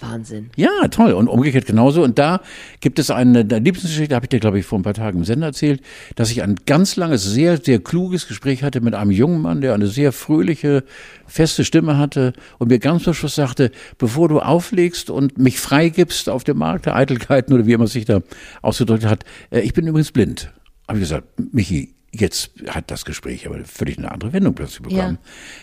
[0.00, 0.50] Wahnsinn.
[0.56, 1.12] Ja, toll.
[1.12, 2.02] Und umgekehrt genauso.
[2.02, 2.40] Und da
[2.80, 5.24] gibt es eine, eine Lieblingsgeschichte, habe ich dir, glaube ich, vor ein paar Tagen im
[5.24, 5.80] Sender erzählt,
[6.16, 9.74] dass ich ein ganz langes, sehr, sehr kluges Gespräch hatte mit einem jungen Mann, der
[9.74, 10.84] eine sehr fröhliche,
[11.26, 16.28] feste Stimme hatte und mir ganz zum Schluss sagte, bevor du auflegst und mich freigibst
[16.28, 18.20] auf dem Markt der Eitelkeiten oder wie immer sich da
[18.62, 20.52] ausgedrückt hat, äh, ich bin übrigens blind.
[20.88, 25.18] Habe ich gesagt, Michi, jetzt hat das Gespräch aber völlig eine andere Wendung plötzlich bekommen.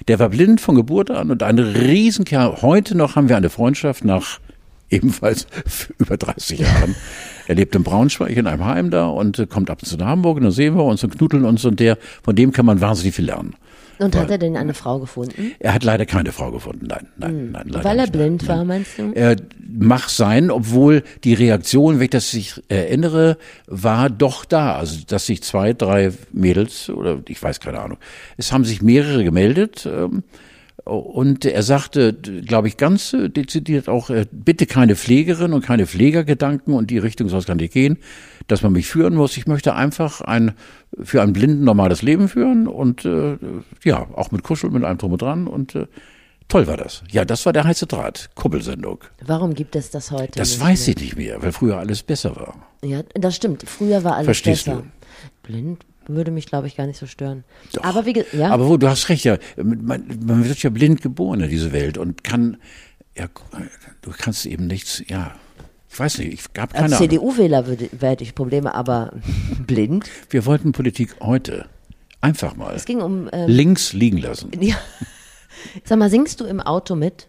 [0.07, 2.61] Der war blind von Geburt an und ein Riesenkerl.
[2.61, 4.39] Heute noch haben wir eine Freundschaft nach
[4.89, 5.47] ebenfalls
[5.97, 6.95] über 30 Jahren.
[7.47, 10.07] Er lebt in Braunschweig in einem Heim da und äh, kommt ab und zu nach
[10.07, 12.79] Hamburg und dann sehen wir uns und knuddeln uns und der, von dem kann man
[12.79, 13.55] wahnsinnig viel lernen.
[13.99, 15.53] Und hat er denn eine Frau gefunden?
[15.59, 16.87] Er hat leider keine Frau gefunden.
[16.87, 17.67] Nein, nein, nein.
[17.67, 17.83] Leider Hm.
[17.83, 18.57] Weil er blind nein.
[18.57, 19.11] war, meinst du?
[19.13, 19.35] Er
[19.67, 24.75] mag sein, obwohl die Reaktion, wenn ich das sich erinnere, war doch da.
[24.75, 27.97] Also, dass sich zwei, drei Mädels oder ich weiß keine Ahnung,
[28.37, 29.87] es haben sich mehrere gemeldet.
[29.91, 30.23] Ähm,
[30.85, 35.87] Und er sagte, glaube ich, ganz äh, dezidiert auch, äh, bitte keine Pflegerin und keine
[35.87, 37.99] Pflegergedanken und die Richtung soll es gar nicht gehen,
[38.47, 39.37] dass man mich führen muss.
[39.37, 40.53] Ich möchte einfach ein
[41.01, 43.37] für einen Blinden normales Leben führen und äh,
[43.83, 45.87] ja, auch mit Kuscheln, mit allem drum und dran und äh,
[46.49, 47.03] Toll war das.
[47.09, 48.99] Ja, das war der heiße Draht, Kuppelsendung.
[49.25, 50.33] Warum gibt es das heute?
[50.37, 50.95] Das weiß mehr?
[50.95, 52.55] ich nicht mehr, weil früher alles besser war.
[52.83, 53.63] Ja, das stimmt.
[53.67, 54.83] Früher war alles Verstehst besser.
[54.83, 55.47] Du?
[55.47, 57.43] Blind würde mich, glaube ich, gar nicht so stören.
[57.73, 57.83] Doch.
[57.83, 58.49] Aber wie ja.
[58.51, 59.37] Aber wo, du hast recht, ja.
[59.57, 62.57] Man, man wird ja blind geboren in diese Welt und kann,
[63.17, 63.27] ja,
[64.01, 65.33] du kannst eben nichts, ja.
[65.89, 67.65] Ich weiß nicht, ich gab keine Als CDU-Wähler
[68.01, 69.13] hätte ich Probleme, aber
[69.67, 70.09] blind?
[70.29, 71.67] Wir wollten Politik heute
[72.19, 74.51] einfach mal es ging um, ähm, links liegen lassen.
[74.59, 74.75] Ja.
[75.83, 77.27] Sag mal, singst du im Auto mit?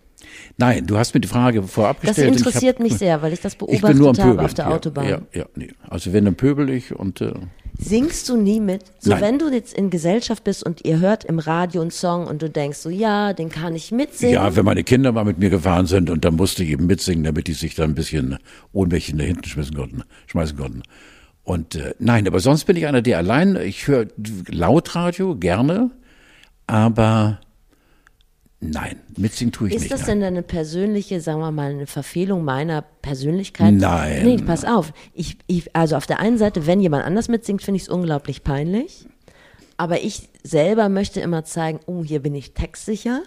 [0.56, 2.30] Nein, du hast mir die Frage vorab gestellt.
[2.30, 4.54] Das interessiert hab, mich sehr, weil ich das beobachtet ich bin nur am habe auf
[4.54, 5.08] der ja, Autobahn.
[5.08, 5.72] Ja, ja, nee.
[5.88, 7.20] Also wenn, dann pöbel ich und...
[7.20, 7.34] Äh,
[7.76, 8.84] Singst du nie mit?
[9.00, 9.20] So, Nein.
[9.20, 12.48] wenn du jetzt in Gesellschaft bist und ihr hört im Radio einen Song und du
[12.48, 14.34] denkst so, ja, den kann ich mitsingen.
[14.34, 17.24] Ja, wenn meine Kinder mal mit mir gefahren sind und dann musste ich eben mitsingen,
[17.24, 18.38] damit die sich da ein bisschen
[18.72, 20.02] ohnmächtig nach hinten schmeißen konnten.
[20.26, 20.82] Schmeißen konnten.
[21.42, 24.06] Und äh, nein, aber sonst bin ich einer, der allein, ich höre
[24.48, 25.90] Lautradio gerne,
[26.66, 27.40] aber
[28.70, 29.92] Nein, mitsingen tue ich ist nicht.
[29.92, 30.20] Ist das nein.
[30.20, 33.74] denn eine persönliche, sagen wir mal, eine Verfehlung meiner Persönlichkeit?
[33.74, 34.24] Nein.
[34.24, 34.92] Nee, pass auf.
[35.12, 38.42] Ich, ich, also auf der einen Seite, wenn jemand anders mitsingt, finde ich es unglaublich
[38.42, 39.06] peinlich.
[39.76, 43.22] Aber ich selber möchte immer zeigen, oh, hier bin ich textsicher.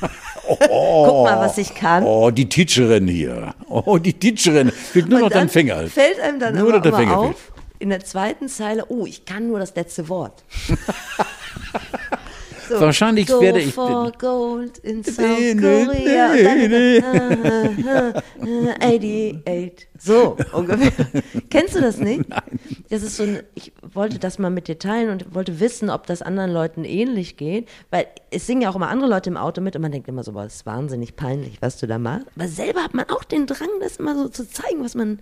[0.46, 2.04] Oh, Guck mal, was ich kann.
[2.04, 3.54] Oh, die Teacherin hier.
[3.70, 4.70] Oh, die Teacherin.
[4.70, 5.86] Fehlt nur Und noch dein Finger.
[5.86, 7.52] Fällt einem dann nur immer, immer auf, fehlt.
[7.78, 10.44] in der zweiten Zeile, oh, ich kann nur das letzte Wort.
[12.74, 13.72] So, Wahrscheinlich go werde ich.
[13.72, 15.16] For gold in South
[15.60, 16.34] Korea.
[16.34, 19.88] nee, Und dann, 88.
[19.98, 21.22] So ungefähr.
[21.50, 22.28] Kennst du das nicht?
[22.28, 22.58] Nein.
[22.90, 26.06] Das ist so ein, ich wollte das mal mit dir teilen und wollte wissen, ob
[26.06, 29.60] das anderen Leuten ähnlich geht, weil es singen ja auch immer andere Leute im Auto
[29.60, 32.26] mit und man denkt immer so, boah, das ist wahnsinnig peinlich, was du da machst.
[32.34, 35.20] Aber selber hat man auch den Drang, das mal so zu zeigen, was man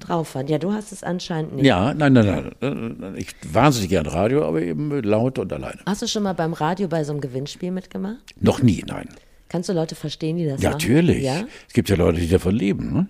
[0.00, 0.50] drauf hat.
[0.50, 1.64] Ja, du hast es anscheinend nicht.
[1.66, 3.14] Ja, nein, nein, nein.
[3.16, 5.78] Ich wahnsinnig gern Radio, aber eben laut und alleine.
[5.86, 8.34] Hast du schon mal beim Radio bei so einem Gewinnspiel mitgemacht?
[8.40, 9.08] Noch nie, nein.
[9.48, 10.80] Kannst du Leute verstehen, die das Ja, machen?
[10.80, 11.22] natürlich.
[11.24, 11.42] Ja?
[11.66, 12.92] Es gibt ja Leute, die davon leben.
[12.92, 13.08] Ne?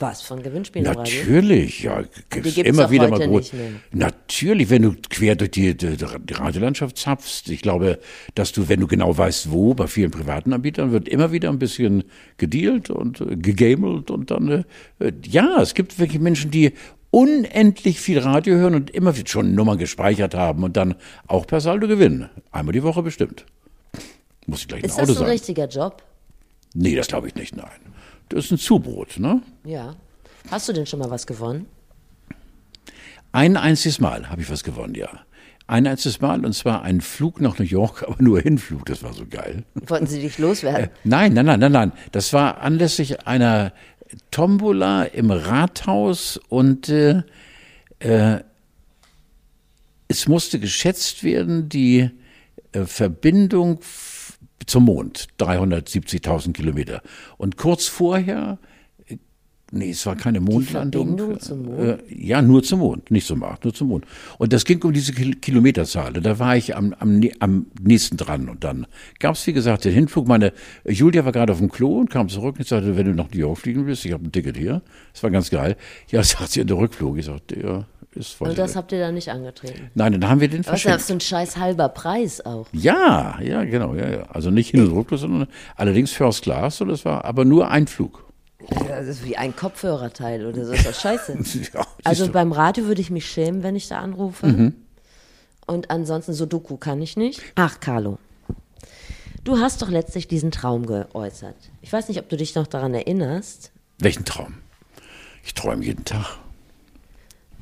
[0.00, 0.84] Was, von Gewinnspielen?
[0.92, 2.02] Natürlich, ja.
[2.02, 3.42] Die Gibt's gibt's immer wieder mal mehr.
[3.92, 7.48] Natürlich, wenn du quer durch die, die, die Radiolandschaft zapfst.
[7.48, 7.98] Ich glaube,
[8.34, 11.58] dass du, wenn du genau weißt, wo, bei vielen privaten Anbietern wird immer wieder ein
[11.58, 12.04] bisschen
[12.36, 14.64] gedealt und äh, gegamelt und dann,
[15.00, 16.72] äh, ja, es gibt wirklich Menschen, die
[17.10, 20.94] unendlich viel Radio hören und immer schon Nummern gespeichert haben und dann
[21.26, 22.28] auch per Saldo gewinnen.
[22.52, 23.46] Einmal die Woche bestimmt.
[24.46, 25.30] Muss ich gleich Ist ein Auto das so ein sagen.
[25.30, 26.02] richtiger Job?
[26.74, 27.66] Nee, das glaube ich nicht, nein.
[28.28, 29.42] Das ist ein Zubrot, ne?
[29.64, 29.96] Ja.
[30.50, 31.66] Hast du denn schon mal was gewonnen?
[33.32, 35.08] Ein einziges Mal habe ich was gewonnen, ja.
[35.66, 39.12] Ein einziges Mal, und zwar ein Flug nach New York, aber nur Hinflug, das war
[39.12, 39.64] so geil.
[39.74, 40.84] Wollten sie dich loswerden?
[40.84, 41.92] Äh, nein, nein, nein, nein, nein.
[42.12, 43.72] Das war anlässlich einer
[44.30, 47.22] Tombola im Rathaus und äh,
[47.98, 48.40] äh,
[50.08, 52.10] es musste geschätzt werden, die
[52.72, 53.80] äh, Verbindung
[54.66, 57.02] zum Mond, 370.000 Kilometer.
[57.36, 58.58] Und kurz vorher,
[59.70, 61.16] nee, es war keine Mondlandung.
[61.16, 61.52] Mond?
[61.78, 64.04] Äh, ja, nur zum Mond, nicht zum Mars, nur zum Mond.
[64.38, 66.12] Und das ging um diese Kil Kilometerzahl.
[66.12, 68.48] Da war ich am, am, am nächsten dran.
[68.48, 68.86] Und dann
[69.18, 70.26] gab es, wie gesagt, den Hinflug.
[70.26, 70.52] Meine
[70.84, 73.38] Julia war gerade auf dem Klo und kam zurück und sagte, wenn du nach New
[73.38, 74.82] York fliegen willst, ich habe ein Ticket hier.
[75.12, 75.76] Das war ganz geil.
[76.10, 77.18] Ja, sagt sie in der Rückflug.
[77.18, 78.48] Ich sagte, ja, ist voll.
[78.50, 79.90] Und das habt ihr dann nicht angetreten?
[79.94, 81.02] Nein, dann haben wir den Was ist verschenkt.
[81.02, 82.66] für ein scheiß halber Preis auch?
[82.72, 84.22] Ja, ja, genau, ja, ja.
[84.30, 86.80] Also nicht Hin- und Rückflug, sondern allerdings First Class.
[86.80, 88.27] Und das war aber nur ein Flug.
[88.88, 90.72] Das ist wie ein Kopfhörerteil oder so.
[90.72, 91.38] Ist das scheiße?
[91.74, 94.72] Ja, Also beim Radio würde ich mich schämen, wenn ich da anrufe.
[95.66, 97.40] Und ansonsten Sudoku kann ich nicht.
[97.54, 98.18] Ach, Carlo.
[99.44, 101.54] Du hast doch letztlich diesen Traum geäußert.
[101.82, 103.70] Ich weiß nicht, ob du dich noch daran erinnerst.
[103.98, 104.54] Welchen Traum?
[105.44, 106.38] Ich träume jeden Tag.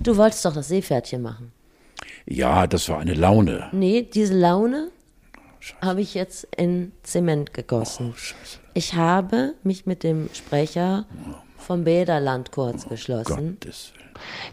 [0.00, 1.52] Du wolltest doch das Seepferdchen machen.
[2.26, 3.68] Ja, das war eine Laune.
[3.72, 4.88] Nee, diese Laune
[5.80, 8.14] habe ich jetzt in Zement gegossen.
[8.16, 8.58] Oh.
[8.74, 11.06] Ich habe mich mit dem Sprecher
[11.56, 13.58] vom Bäderland kurz geschlossen.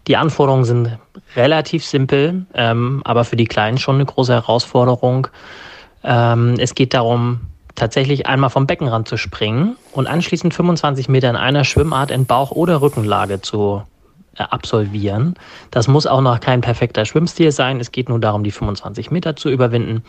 [0.06, 0.98] Die Anforderungen sind
[1.36, 5.28] relativ simpel, ähm, aber für die Kleinen schon eine große Herausforderung.
[6.02, 7.40] Ähm, es geht darum,
[7.74, 12.50] tatsächlich einmal vom Beckenrand zu springen und anschließend 25 Meter in einer Schwimmart in Bauch-
[12.50, 13.82] oder Rückenlage zu
[14.36, 15.34] absolvieren.
[15.70, 17.80] Das muss auch noch kein perfekter Schwimmstil sein.
[17.80, 20.02] Es geht nur darum, die 25 Meter zu überwinden.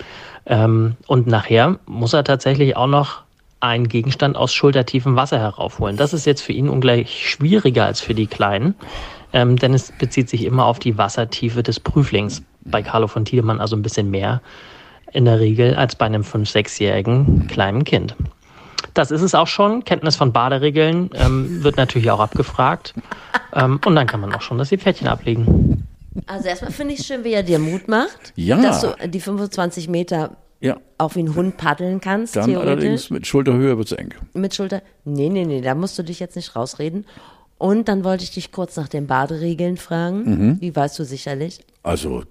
[0.45, 3.23] Ähm, und nachher muss er tatsächlich auch noch
[3.59, 5.97] einen Gegenstand aus schultertiefem Wasser heraufholen.
[5.97, 8.75] Das ist jetzt für ihn ungleich schwieriger als für die Kleinen,
[9.33, 12.43] ähm, denn es bezieht sich immer auf die Wassertiefe des Prüflings.
[12.63, 14.41] Bei Carlo von Tiedemann also ein bisschen mehr.
[15.13, 18.15] in der Regel als bei einem 5-, 6-jährigen kleinen Kind.
[18.95, 19.83] Das ist es auch schon.
[19.83, 22.95] Kenntnis von Baderegeln ähm, wird natürlich auch abgefragt.
[23.53, 25.83] Ähm, und dann kann man auch schon das Pferdchen ablegen.
[26.27, 28.59] Also erstmal finde ich schön, wie er dir Mut macht, Ja.
[28.61, 30.77] dass du die 25 Meter Ja.
[30.97, 32.71] auch wie ein Hund paddeln kannst, Dann theoretisch.
[32.71, 34.13] allerdings mit Schulterhöhe wird's eng.
[34.33, 34.81] Mit Schulter.
[35.03, 37.05] Nee, nee, nee, da musst du dich jetzt nicht rausreden.
[37.57, 40.23] Und dann wollte ich dich kurz nach den Baderegeln fragen.
[40.51, 40.59] Mhm.
[40.59, 41.59] Die weißt du sicherlich.
[41.83, 42.23] Also,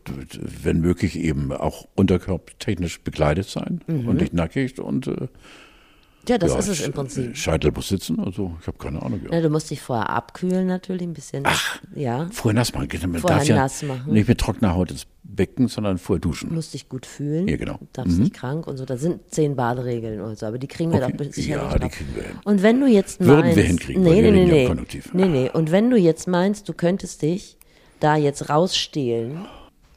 [0.63, 5.29] wenn möglich, eben auch unterkörpertechnisch bekleidet sein und nicht nackig und äh,
[6.29, 7.37] Ja, das ja, ist es im Prinzip.
[7.37, 9.21] Scheitel muss sitzen, also ich habe keine Ahnung.
[9.25, 9.29] Ja.
[9.33, 11.43] Na, du musst dich vorher abkühlen natürlich ein bisschen.
[11.47, 11.79] Ach.
[11.95, 12.89] Ja, Vorher nass machen.
[13.11, 14.13] Man Vorher darf ja nass machen.
[14.13, 16.55] nicht mit trockener Haut ins Becken, sondern vorher duschen.
[16.55, 17.49] musst dich gut fühlen.
[17.49, 17.79] Ja, genau.
[17.93, 18.85] Darfst nicht krank und so.
[18.85, 21.15] Da sind zehn Baderegeln und so, aber die kriegen wir Okay.
[21.17, 22.37] doch sicherlich Ja, die kriegen wir hin.
[22.45, 25.11] Und wenn du jetzt meinst, Würden wir hinkriegen, nee, wir nee, ja nee, im Konjunktiv.
[25.15, 25.51] nee, nee.
[25.53, 27.57] Und wenn du jetzt meinst, du könntest dich
[28.01, 29.45] da jetzt rausstehlen,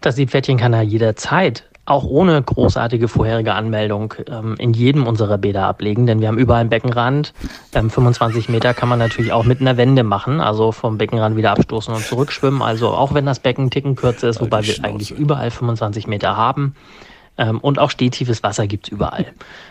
[0.01, 5.65] Das Siebpferdchen kann er jederzeit, auch ohne großartige vorherige Anmeldung, ähm, in jedem unserer Bäder
[5.65, 7.33] ablegen, denn wir haben überall einen Beckenrand.
[7.73, 11.51] Ähm, 25 Meter kann man natürlich auch mit einer Wende machen, also vom Beckenrand wieder
[11.51, 12.61] abstoßen und zurückschwimmen.
[12.61, 16.75] Also auch wenn das Becken Ticken kürzer ist, wobei wir eigentlich überall 25 Meter haben.
[17.37, 19.25] Ähm, und auch stehtiefes Wasser gibt's überall.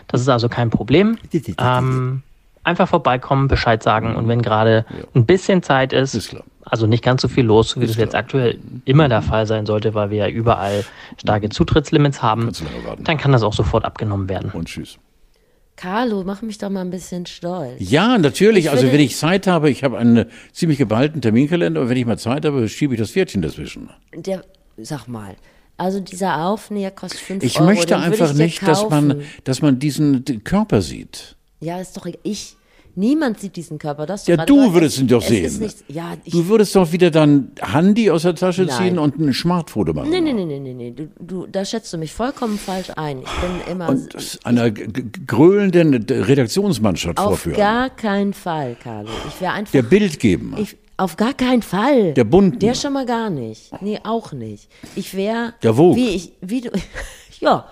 [0.07, 1.19] Das ist also kein Problem.
[1.59, 2.23] Ähm,
[2.63, 6.43] einfach vorbeikommen, Bescheid sagen und wenn gerade ein bisschen Zeit ist, Ist klar.
[6.69, 9.93] Also nicht ganz so viel los, wie das jetzt aktuell immer der Fall sein sollte,
[9.93, 10.83] weil wir ja überall
[11.17, 12.51] starke Zutrittslimits haben,
[13.03, 14.51] dann kann das auch sofort abgenommen werden.
[14.51, 14.97] Und tschüss.
[15.75, 17.75] Carlo, mach mich doch mal ein bisschen stolz.
[17.77, 18.65] Ja, natürlich.
[18.65, 22.05] Ich also wenn ich Zeit habe, ich habe einen ziemlich geballten Terminkalender und wenn ich
[22.05, 23.91] mal Zeit habe, schiebe ich das Pferdchen dazwischen.
[24.15, 24.43] Der,
[24.77, 25.35] sag mal,
[25.77, 27.69] also dieser Aufnäher kostet 5 Ich Euro.
[27.69, 31.35] möchte den würde einfach ich nicht, dass man, dass man diesen Körper sieht.
[31.59, 32.21] Ja, ist doch egal.
[32.23, 32.55] Ich.
[32.97, 34.07] Niemand sieht diesen Körper.
[34.07, 35.59] Das Ja, du würdest ihn doch sehen.
[35.59, 38.75] Nicht, ja, ich, Du würdest doch wieder dein Handy aus der Tasche Nein.
[38.75, 40.09] ziehen und ein Smartfoto machen.
[40.09, 40.91] Nee, nee, nee, nee, nee, nee.
[40.91, 43.19] Du, du, da schätzt du mich vollkommen falsch ein.
[43.19, 47.57] Ich bin immer Und einer gröhlenden Redaktionsmannschaft auf vorführen.
[47.57, 49.09] gar keinen Fall, Carlo.
[49.27, 49.73] Ich wäre einfach.
[49.73, 50.55] Der Bild geben.
[50.57, 52.15] ich, auf gar keinen Fall.
[52.15, 52.57] Der bunten.
[52.57, 53.79] Der schon mal gar nicht.
[53.81, 54.69] Nee, auch nicht.
[54.95, 55.53] Ich wäre.
[55.61, 55.95] Der Vogue.
[55.95, 56.71] Wie ich, wie du,
[57.39, 57.67] ja,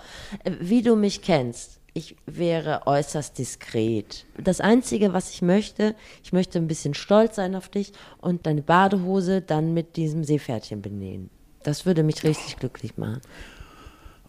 [0.60, 1.80] wie du mich kennst.
[1.98, 4.26] Ich wäre äußerst diskret.
[4.38, 8.62] Das Einzige, was ich möchte, ich möchte ein bisschen stolz sein auf dich und deine
[8.62, 11.30] Badehose dann mit diesem Seepferdchen benähen.
[11.64, 13.22] Das würde mich richtig glücklich machen.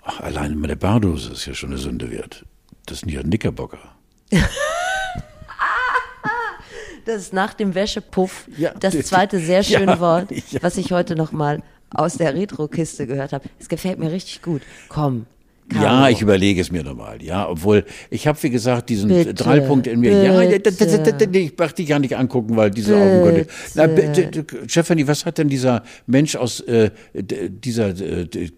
[0.04, 2.44] Ach, alleine mit der Bardose ist ja schon eine Sünde wert.
[2.86, 3.80] Das sind ja Knickerbocker.
[7.04, 10.60] Das ist nach dem Wäschepuff Ja, das zweite sehr schöne ja, Wort, ja.
[10.60, 13.48] was ich heute noch mal aus der Retro-Kiste gehört habe.
[13.60, 14.62] Es gefällt mir richtig gut.
[14.88, 15.26] Komm.
[15.68, 15.86] Carlo.
[15.86, 17.22] Ja, ich überlege es mir nochmal.
[17.22, 20.22] Ja, obwohl ich habe, wie gesagt, diesen Bitte, Dreipunkt in mir.
[20.22, 20.70] Ja, bitte.
[20.70, 23.46] das, ich möchte dich gar nicht angucken, weil diese Augen könnte.
[23.74, 28.48] Na, bitte, Stephanie, was hat denn dieser Mensch aus äh, dieser äh,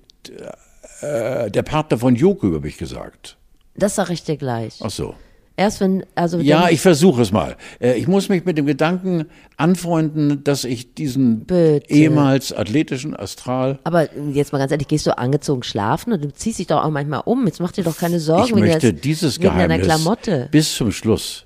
[1.50, 3.38] der Partner von Joko über mich gesagt?
[3.76, 4.80] Das sage ich dir gleich.
[4.82, 5.14] Ach so.
[5.58, 7.56] Erst wenn, also Ja, ich versuche es mal.
[7.80, 9.24] Äh, Ich muss mich mit dem Gedanken
[9.56, 11.82] anfreunden, dass ich diesen Bitte.
[11.88, 16.60] ehemals athletischen Astral aber jetzt mal ganz ehrlich, gehst du angezogen schlafen und du ziehst
[16.60, 17.44] dich doch auch manchmal um.
[17.46, 20.06] Jetzt mach dir doch keine Sorgen ich möchte dieses Geheimnis
[20.52, 21.44] bis zum Schluss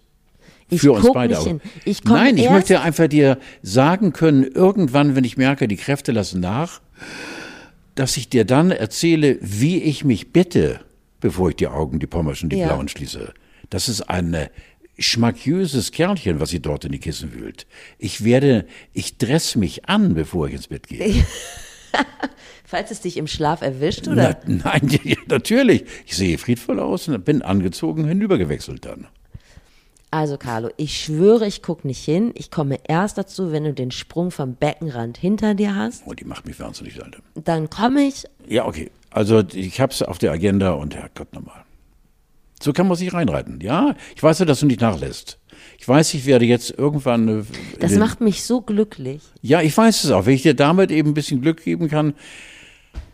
[0.68, 1.32] Ich für uns beide.
[1.34, 1.60] nicht hin.
[1.86, 6.40] Ich Nein, ich möchte einfach dir sagen können, irgendwann, wenn ich merke, die Kräfte lassen
[6.40, 6.82] nach,
[7.94, 10.80] dass ich dir dann erzähle, wie ich mich bitte,
[11.20, 12.66] bevor ich die Augen, die Pommerschen, die Ja.
[12.66, 13.32] blauen schließe.
[13.72, 14.50] Das ist ein äh,
[14.98, 17.66] schmackjöses Kerlchen, was sie dort in die Kissen wühlt.
[17.98, 21.24] Ich werde, ich dress mich an, bevor ich ins Bett gehe.
[22.66, 24.38] Falls es dich im Schlaf erwischt, oder?
[24.44, 25.84] Na, nein, natürlich.
[26.04, 29.06] Ich sehe friedvoll aus und bin angezogen, hinübergewechselt dann.
[30.10, 32.32] Also Carlo, ich schwöre, ich guck nicht hin.
[32.34, 36.02] Ich komme erst dazu, wenn du den Sprung vom Beckenrand hinter dir hast.
[36.04, 37.20] Oh, die macht mich wahnsinnig, Alter.
[37.34, 38.26] Dann komme ich.
[38.46, 38.90] Ja, okay.
[39.08, 41.64] Also ich hab's auf der Agenda und Herrgott nochmal.
[42.62, 43.60] So kann man sich reinreiten.
[43.60, 45.38] Ja, ich weiß ja, dass du nicht nachlässt.
[45.78, 47.40] Ich weiß, ich werde jetzt irgendwann.
[47.40, 47.42] äh,
[47.80, 49.20] Das macht mich so glücklich.
[49.40, 50.26] Ja, ich weiß es auch.
[50.26, 52.14] Wenn ich dir damit eben ein bisschen Glück geben kann,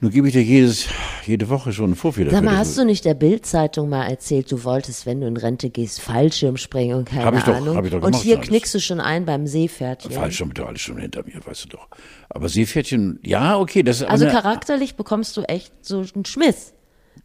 [0.01, 0.87] nun gebe ich dir jedes,
[1.27, 2.39] jede Woche schon einen dafür.
[2.41, 5.71] Sag mal, hast du nicht der Bild-Zeitung mal erzählt, du wolltest, wenn du in Rente
[5.71, 7.77] gehst, Fallschirmspringen und keine Hab ich doch- Ahnung.
[7.77, 8.49] hab ich doch und gemacht hier alles.
[8.49, 10.31] knickst du schon ein beim Seepferdchen.
[10.33, 11.89] Schon mit alles schon hinter mir, weißt du doch.
[12.29, 16.75] Aber Seepferdchen, ja, okay, das ist Also charakterlich bekommst du echt so einen Schmiss,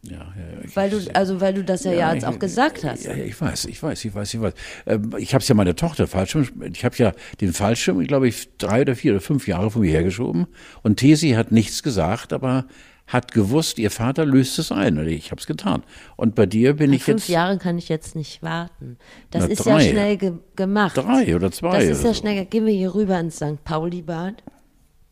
[0.02, 0.24] Ja, ja,
[0.64, 3.04] ich- weil du, also weil du das ja, ja jetzt auch gesagt hast.
[3.04, 4.54] Ja, ich weiß, ich weiß, ich weiß, ich weiß.
[4.86, 8.56] Ähm, Ich habe es ja meiner Tochter Fallschirm, ich habe ja den Fallschirm, glaube ich,
[8.58, 10.46] drei oder vier oder fünf Jahre von mir hergeschoben.
[10.82, 12.66] Und Tesi hat nichts gesagt, aber
[13.06, 14.96] hat gewusst, ihr Vater löst es ein.
[14.98, 15.82] Und ich habe es getan.
[16.16, 18.96] Und bei dir bin ich Fünf jetzt Jahre kann ich jetzt nicht warten.
[19.30, 19.84] Das ist drei.
[19.84, 20.96] ja schnell ge gemacht.
[20.96, 21.80] drei oder zwei.
[21.80, 22.20] Das ist ja so.
[22.20, 22.46] schnell.
[22.46, 23.62] Gehen wir hier rüber ins St.
[23.64, 24.42] Pauli-Bad.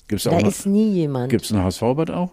[0.09, 1.31] Da auch ist nie jemand.
[1.31, 2.33] Gibt es ein HSV-Bad auch?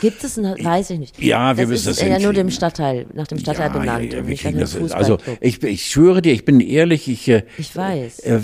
[0.00, 1.22] Gibt es eine, weiß ich nicht.
[1.22, 4.12] Ja, wir das müssen ist das ja nur dem Stadtteil, nach dem Stadtteil ja, benannt.
[4.12, 4.76] Ja, ja, wir kriegen das.
[4.92, 8.20] Also ich, ich schwöre dir, ich bin ehrlich, ich, äh, Ich weiß.
[8.20, 8.40] Äh,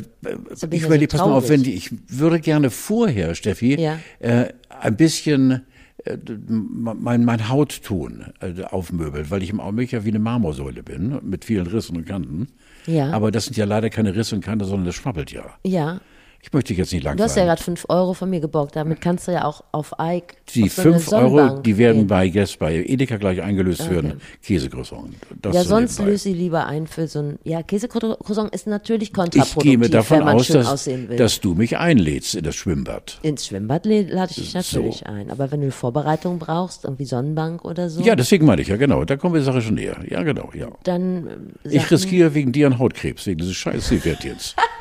[0.55, 3.99] ich ich überlege, pass mal auf, wenn die, ich würde gerne vorher, Steffi, Ja.
[4.21, 5.63] äh, ein bisschen
[6.05, 6.17] äh,
[6.49, 11.19] mein, mein Haut tun äh, aufmöbeln, weil ich im Augenblick ja wie eine Marmorsäule bin,
[11.23, 12.49] mit vielen Rissen und Kanten.
[12.87, 13.11] Ja.
[13.13, 15.45] Aber das sind ja leider keine Risse und Kanten, sondern das schwabbelt ja.
[15.65, 16.01] ja,
[16.45, 17.37] Ich möchte dich jetzt nicht du hast langweilen.
[17.39, 18.75] ja gerade 5 Euro von mir geborgt.
[18.75, 20.35] Damit kannst du ja auch auf Ike.
[20.53, 22.07] die auf so eine 5 Euro, die werden gehen.
[22.09, 25.15] bei, jetzt bei Edeka gleich eingelöst für einen Käsecroissant.
[25.45, 27.39] Ja, so sonst löse ich lieber ein für so ein.
[27.45, 31.55] Ja, Käsecroissant ist natürlich Ich kontraproduktiv, gehe mir davon wenn man aus, dass, dass du
[31.55, 33.21] mich einlädst in das Schwimmbad.
[33.23, 34.59] Ins Schwimmbad lade ich dich So.
[34.59, 35.31] natürlich ein.
[35.31, 38.77] Aber wenn du eine Vorbereitung brauchst, irgendwie Sonnenbank oder so, Ja, deswegen meine ich, ja
[38.77, 39.97] genau, da kommen wir der Sache schon näher.
[40.11, 40.67] Ja, genau, ja.
[40.83, 41.29] dann
[41.65, 44.57] äh, Ich riskiere wegen dir einen Hautkrebs, wegen dieses scheiß Seepferdchens.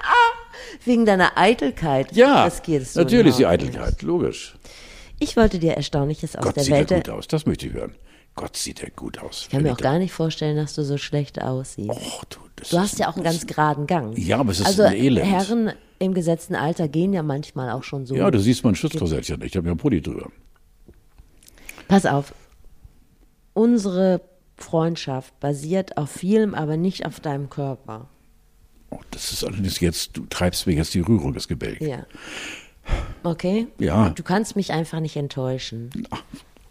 [0.86, 3.46] wegen deiner Eitelkeit Ja, riskierst du natürlich die.
[3.46, 4.56] Eitelkeit, logisch.
[5.20, 6.92] Ich wollte dir Erstaunliches aus Gott der sieht Welt.
[6.92, 7.96] er gut aus, das möchte ich hören.
[8.36, 9.42] Gott sieht er gut aus.
[9.44, 11.90] Ich kann mir auch gar nicht vorstellen, dass du so schlecht aussiehst.
[11.90, 12.40] Och, du,
[12.70, 14.16] Du hast ja auch einen ganz geraden Gang.
[14.18, 15.26] Ja, aber es ist also ein Elend.
[15.26, 18.16] Herren im gesetzten Alter gehen ja manchmal auch schon so.
[18.16, 20.30] Ja, du siehst mein Schutzkorsettchen nicht, ich habe ja einen Pulli drüber.
[21.88, 22.34] Pass auf.
[23.54, 24.22] Unsere
[24.58, 28.08] Freundschaft basiert auf vielem, aber nicht auf deinem Körper.
[28.92, 31.82] Oh, das ist allerdings jetzt, du treibst mir jetzt die Rührung ins Gebälk.
[31.82, 32.06] Ja.
[33.24, 33.68] Okay?
[33.80, 34.10] Ja.
[34.10, 35.90] Du kannst mich einfach nicht enttäuschen.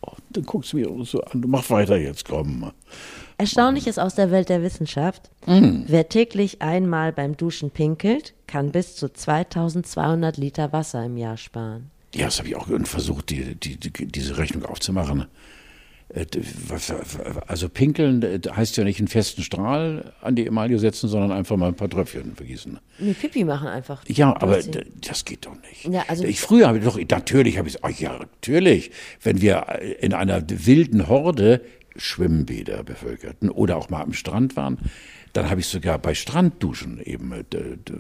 [0.03, 2.73] Oh, dann guckst du mir so an, du mach weiter jetzt, komm.
[3.39, 5.31] Erstaunliches aus der Welt der Wissenschaft.
[5.47, 5.85] Mm.
[5.87, 11.91] Wer täglich einmal beim Duschen pinkelt, kann bis zu 2200 Liter Wasser im Jahr sparen.
[12.15, 15.27] Ja, das habe ich auch versucht, die, die, die, diese Rechnung aufzumachen.
[16.15, 16.27] Äh,
[17.47, 21.57] Also pinkeln äh, heißt ja nicht einen festen Strahl an die Emaille setzen, sondern einfach
[21.57, 22.79] mal ein paar Tröpfchen vergießen.
[22.99, 24.03] Nee, Pipi machen einfach.
[24.09, 24.61] Ja, aber
[25.01, 25.87] das geht doch nicht.
[25.87, 28.91] Ja, also- ich früher habe ich doch natürlich habe ich ach ja natürlich,
[29.23, 29.67] wenn wir
[30.01, 31.61] in einer wilden Horde
[31.97, 34.79] Schwimmbäder bevölkerten oder auch mal am Strand waren,
[35.33, 37.45] dann habe ich sogar bei Strandduschen eben äh,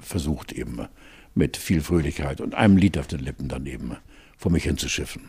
[0.01, 0.87] versucht eben
[1.35, 3.96] mit viel Fröhlichkeit und einem Lied auf den Lippen daneben
[4.37, 5.29] vor mich hinzuschiffen.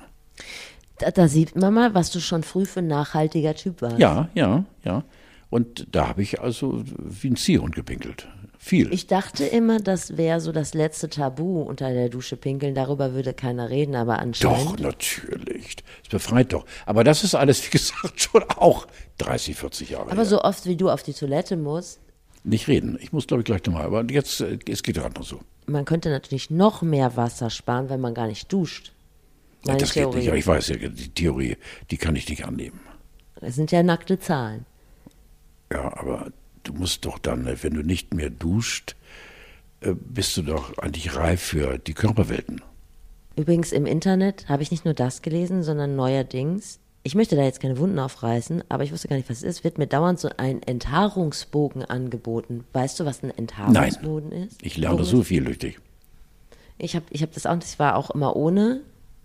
[1.02, 4.00] Da, da sieht man mal, was du schon früh für ein nachhaltiger Typ warst.
[4.00, 5.04] Ja, ja, ja.
[5.50, 8.28] Und da habe ich also wie ein Ziehhund gepinkelt.
[8.58, 8.94] Viel.
[8.94, 12.76] Ich dachte immer, das wäre so das letzte Tabu unter der Dusche pinkeln.
[12.76, 14.80] Darüber würde keiner reden, aber anscheinend.
[14.80, 15.78] Doch, natürlich.
[16.04, 16.66] Es befreit doch.
[16.86, 18.86] Aber das ist alles, wie gesagt, schon auch
[19.18, 20.26] 30, 40 Jahre Aber her.
[20.26, 22.00] so oft wie du auf die Toilette musst,
[22.44, 22.98] Nicht reden.
[23.02, 23.86] Ich muss, glaube ich, gleich nochmal.
[23.86, 25.40] Aber jetzt, äh, es geht gerade noch so.
[25.66, 28.94] man könnte natürlich noch mehr Wasser sparen, wenn man gar nicht duscht.
[29.66, 30.12] Meine das Theorie.
[30.12, 30.28] geht nicht.
[30.30, 31.58] Aber ich weiß ja, die Theorie,
[31.90, 32.80] die kann ich nicht annehmen.
[33.40, 34.66] Das sind ja nackte Zahlen.
[35.72, 36.32] Ja, aber
[36.64, 38.96] du musst doch dann, äh, wenn du nicht mehr duscht,
[39.82, 42.62] äh, bist du doch eigentlich reif für die Körperwelten.
[43.36, 46.80] Übrigens im Internet habe ich nicht nur das gelesen, sondern neuerdings.
[47.04, 49.64] Ich möchte da jetzt keine Wunden aufreißen, aber ich wusste gar nicht, was es ist.
[49.64, 52.66] Wird mir dauernd so ein Enthaarungsbogen angeboten.
[52.74, 54.62] Weißt du, was ein Enthaarungsbogen ist?
[54.62, 55.80] Ich lerne Bogen so viel durch dich.
[56.78, 58.82] Ich habe ich hab das auch, das war auch immer ohne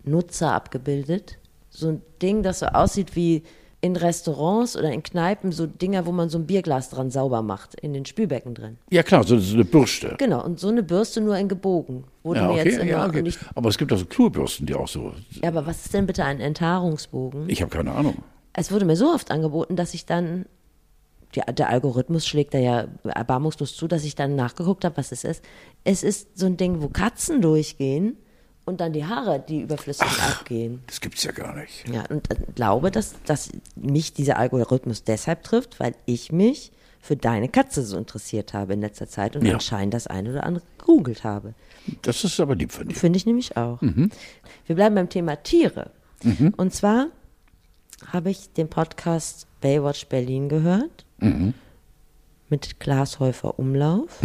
[0.07, 1.38] Nutzer abgebildet.
[1.71, 3.42] So ein Ding, das so aussieht wie
[3.83, 7.79] in Restaurants oder in Kneipen, so Dinger, wo man so ein Bierglas dran sauber macht,
[7.79, 8.79] in den Spülbecken drin.
[8.90, 10.14] Ja, klar, so, so eine Bürste.
[10.19, 12.05] Genau, und so eine Bürste nur in gebogen.
[12.23, 13.23] Wurde Ja, mir jetzt okay, immer, ja, okay.
[13.27, 15.12] ich, Aber es gibt auch so Klobürsten, die auch so.
[15.42, 17.49] ja, aber was ist denn bitte ein Enthaarungsbogen?
[17.49, 18.16] Ich habe keine Ahnung.
[18.55, 20.47] es wurde mir so oft angeboten, dass ich dann,
[21.35, 25.23] die, der Algorithmus schlägt da ja erbarmungslos zu, dass ich dann nachgeguckt habe, was es
[25.23, 25.45] ist.
[25.85, 28.16] Es ist so ein Ding, wo Katzen durchgehen
[28.66, 30.83] und dann die Haare, die überflüssig abgehen.
[30.88, 31.88] Das gibt's ja gar nicht.
[31.88, 37.16] Ja, und äh, glaube, dass, dass mich dieser Algorithmus deshalb trifft, weil ich mich für
[37.16, 39.55] deine Katze so interessiert habe in letzter Zeit und Ja.
[39.55, 41.55] anscheinend das eine oder andere gegoogelt habe.
[42.02, 42.94] Das ist aber lieb von dir.
[42.96, 43.81] Finde ich nämlich auch.
[43.81, 44.11] Mhm.
[44.66, 45.92] Wir bleiben beim Thema Tiere.
[46.57, 47.07] Und zwar
[48.09, 51.55] habe ich den Podcast Baywatch Berlin gehört Mhm.
[52.48, 54.20] mit Klaas Häufer Umlauf.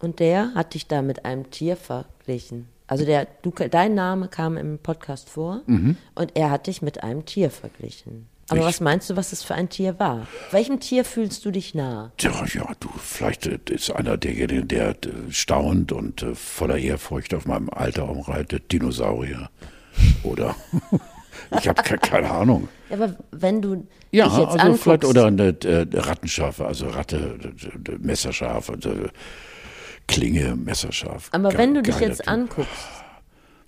[0.00, 2.66] Und der hat dich da mit einem Tier verglichen.
[2.92, 5.62] Also der, du, dein Name kam im Podcast vor
[6.14, 8.26] und er hat dich mit einem Tier verglichen.
[8.50, 10.26] Aber Ich- was meinst du, was es für ein Tier war?
[10.50, 12.12] Welchem Tier fühlst du dich nah?
[12.18, 14.94] Tja, ja, du, vielleicht äh, ist einer derjenigen, der äh,
[15.30, 19.48] staunt und äh, voller Ehrfurcht auf meinem Alter umreitet, Dinosaurier.
[20.22, 20.54] Oder
[21.58, 22.68] ich habe ke keine Ahnung.
[22.90, 26.88] Ja, aber wenn du Ja, dich jetzt also anguckst, vielleicht oder eine äh, Rattenschafe, also
[26.88, 27.38] Ratte,
[27.88, 29.08] äh,
[30.08, 31.28] Klinge, Messerschaf.
[31.32, 32.28] aber Ge- wenn du dich jetzt Typ.
[32.28, 32.70] anguckst,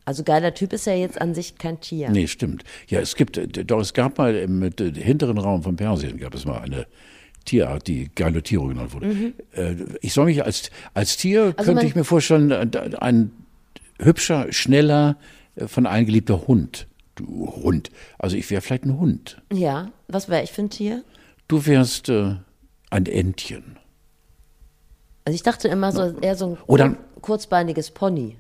[0.05, 2.11] also geiler Typ ist ja jetzt an sich kein Tier.
[2.11, 2.65] Nee, stimmt.
[2.89, 6.35] Ja, es gibt, äh, doch, es gab mal im äh, hinteren Raum von Persien gab
[6.35, 6.87] es mal eine
[7.47, 9.33] Tierart, die Geilotiro genannt wurde.
[9.53, 11.77] Äh, ich soll mich als, als Tier, könnte Mhm.
[11.77, 12.67] man- ich mir vorstellen, äh,
[13.01, 13.31] ein
[14.01, 15.17] hübscher, schneller,
[15.57, 16.87] äh, von allen geliebter Hund.
[17.17, 17.91] du Hund.
[18.19, 19.41] Also ich wäre vielleicht ein Hund.
[19.53, 21.05] Ja, was wäre ich für ein Tier?
[21.47, 22.35] Du wärst äh,
[22.91, 23.77] ein Entchen.
[25.25, 28.37] Also ich dachte immer so eher so ein Oder ein- kurzbeiniges Pony.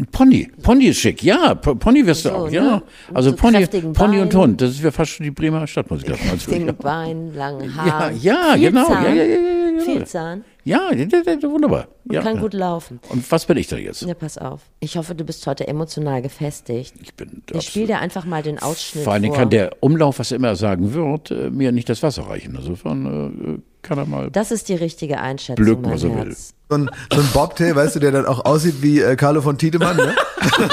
[0.00, 0.48] Ein Pony.
[0.62, 1.56] Pony ist schick, ja.
[1.56, 2.54] Pony wirst du So, auch, ne?
[2.54, 2.74] ja.
[3.08, 4.32] Mit Also so Pony, kräftigen Pony und.
[4.32, 6.22] Hund, das wäre fast schon die Bremer Stadtmusikklasse.
[6.30, 6.72] Also, Den ja.
[6.72, 8.20] Bein, langen Ja, Haaren.
[8.22, 8.88] ja, genau.
[8.92, 10.38] Ja, ja, ja, ja, ja.
[10.64, 11.88] Ja, ja, ja, ja, wunderbar.
[12.10, 12.22] Ja.
[12.22, 13.00] Kann gut laufen.
[13.08, 14.02] Und was bin ich da jetzt?
[14.02, 14.60] Ja, pass auf.
[14.80, 16.94] Ich hoffe, du bist heute emotional gefestigt.
[17.02, 19.42] Ich bin Ich spiele dir einfach mal den Ausschnitt Vor allen Dingen vor.
[19.42, 22.54] kann der Umlauf, was er immer sagen wird, äh, mir nicht das Wasser reichen.
[22.54, 24.30] Insofern äh, kann er mal.
[24.30, 26.54] das ist die richtige Einschätzung, Glück, mein was er Herz.
[26.68, 29.56] So ein, so ein Bobtail, weißt du, der dann auch aussieht wie äh, Carlo von
[29.56, 30.14] Tiedemann, ne?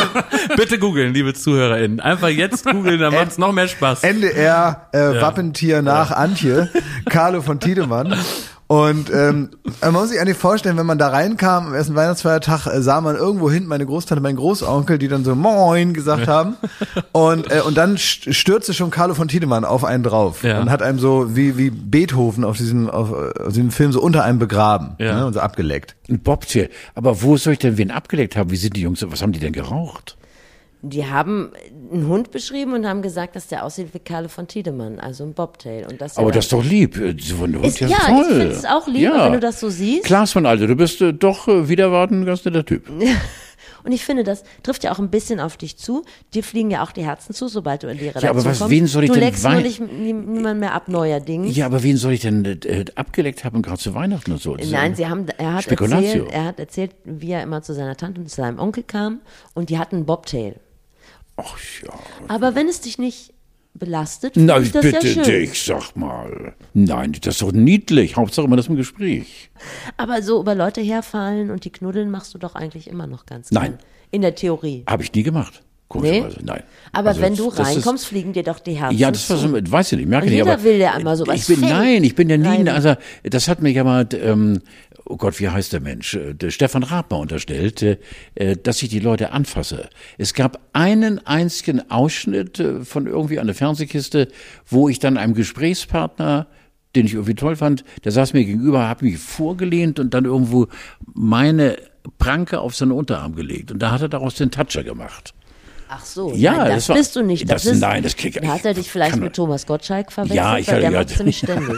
[0.57, 2.01] Bitte googeln, liebe ZuhörerInnen.
[2.01, 4.03] Einfach jetzt googeln, dann macht's noch mehr Spaß.
[4.03, 6.70] NDR äh, Wappentier nach Antje,
[7.05, 8.13] Carlo von Tiedemann.
[8.68, 9.49] Und ähm,
[9.82, 13.16] man muss sich eigentlich vorstellen, wenn man da reinkam am ersten Weihnachtsfeiertag, äh, sah man
[13.16, 16.55] irgendwo hinten meine Großtante, meinen Großonkel, die dann so Moin gesagt haben.
[17.11, 20.59] Und, äh, und dann st- stürzte schon Carlo von Tiedemann auf einen drauf Ja.
[20.61, 24.01] und hat einem so wie, wie Beethoven auf diesem, auf, äh, auf diesem Film so
[24.01, 25.16] unter einem begraben Ja.
[25.16, 25.95] ne, und so abgeleckt.
[26.09, 26.70] Ein Bobtail.
[26.95, 28.49] Aber wo soll ich denn wen abgelegt haben?
[28.49, 29.05] Wie sind die Jungs?
[29.07, 30.18] Was haben die denn geraucht?
[30.88, 31.51] Die haben
[31.91, 35.33] einen Hund beschrieben und haben gesagt, dass der aussieht wie Karle von Tiedemann, also ein
[35.33, 35.88] Bobtail.
[35.89, 36.95] Und dass er Aber das ist doch lieb.
[36.97, 38.21] Äh, So ein Hund, Ist- ja, ja, toll.
[38.21, 40.05] ich finde es auch lieb, wenn du das so siehst.
[40.05, 42.89] Klaasmann, Alter, du bist äh, doch äh, wieder warten, ein ganz netter Typ.
[43.83, 46.03] Und ich finde, das trifft ja auch ein bisschen auf dich zu.
[46.33, 48.71] Dir fliegen ja auch die Herzen zu, sobald du in die Redaktion aber was- kommst.
[48.71, 51.55] wen soll ich du denn leckst nur nicht nie- niemand mehr ab neuerdings.
[51.55, 54.55] Ja, aber wen soll ich denn äh, abgeleckt haben, gerade zu Weihnachten und so?
[54.55, 57.73] Das Nein, ja- sie haben, er hat erzählt, er hat erzählt, wie er immer zu
[57.75, 59.19] seiner Tante und zu seinem Onkel kam
[59.53, 60.55] und die hatten einen Bobtail.
[61.38, 61.93] Ach ja.
[62.27, 63.33] Aber wenn es dich nicht
[63.73, 65.23] belastet, Na, ich das bitte ja schön.
[65.23, 66.53] dich, sag mal.
[66.73, 68.15] Nein, das ist doch niedlich.
[68.15, 69.49] Hauptsache immer das im Gespräch.
[69.97, 73.51] Aber so über Leute herfallen und die knuddeln machst du doch eigentlich immer noch ganz
[73.51, 73.71] Nein.
[73.71, 73.79] gern.
[74.11, 74.86] In der Theorie.
[74.88, 75.61] Habe ich nie gemacht.
[75.89, 76.63] Komischerweise, nein.
[76.93, 79.27] Aber Also wenn du das- das ist- reinkommst, fliegen dir doch die Herzen Ja, das
[79.27, 80.39] so, weiß ich nicht, merke Und nicht.
[80.39, 83.47] jeder will ja einmal so was Ich bin, nein, ich bin ja nie, also, das
[83.47, 84.61] hat mir ja mal, ähm,
[85.05, 86.15] oh Gott, wie heißt der Mensch?
[86.15, 87.97] Äh, Der Stefan Raab unterstellt, äh,
[88.35, 89.89] äh, dass ich die Leute anfasse.
[90.17, 94.27] Es gab einen einzigen Ausschnitt von irgendwie einer Fernsehkiste,
[94.67, 96.47] wo ich dann einem Gesprächspartner
[96.95, 100.67] den ich irgendwie toll fand, der saß mir gegenüber, hat mich vorgelehnt und dann irgendwo
[101.13, 101.77] meine
[102.17, 103.71] Pranke auf seinen Unterarm gelegt.
[103.71, 105.34] Und da hat er daraus den Toucher gemacht.
[105.88, 107.49] Ach so, Ja, nein, das, das war- bist du nicht.
[107.49, 110.38] Das, das- ist, nein, das krieg ich- hat er dich vielleicht mit Thomas Gottschalk verwechselt,
[110.38, 111.77] Ja, ich weil der ja, nämlich ständig.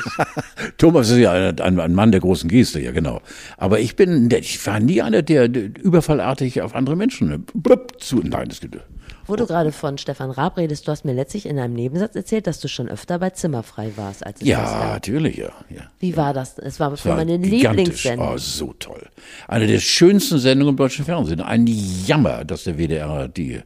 [0.77, 3.21] Thomas ist ja ein, ein, Mann der großen Geste, ja genau.
[3.57, 8.17] Aber ich bin, ich war nie einer, der überfallartig auf andere Menschen äh, blub, zu.
[8.23, 8.77] Nein, das gibt.
[9.25, 12.47] Wo du gerade von Stefan Raab redest, du hast mir letztlich in einem Nebensatz erzählt,
[12.47, 14.93] dass du schon öfter bei Zimmerfrei warst, als es Ja, gab.
[14.93, 15.49] natürlich, ja.
[15.69, 15.81] ja.
[15.99, 16.57] Wie war das?
[16.59, 17.35] Es war für War meine.
[17.35, 18.25] Lieblingssendung.
[18.35, 19.01] Oh, so toll.
[19.49, 21.41] Eine der schönsten Sendungen im deutschen Fernsehen.
[21.41, 23.59] Ein Jammer, dass der WDR die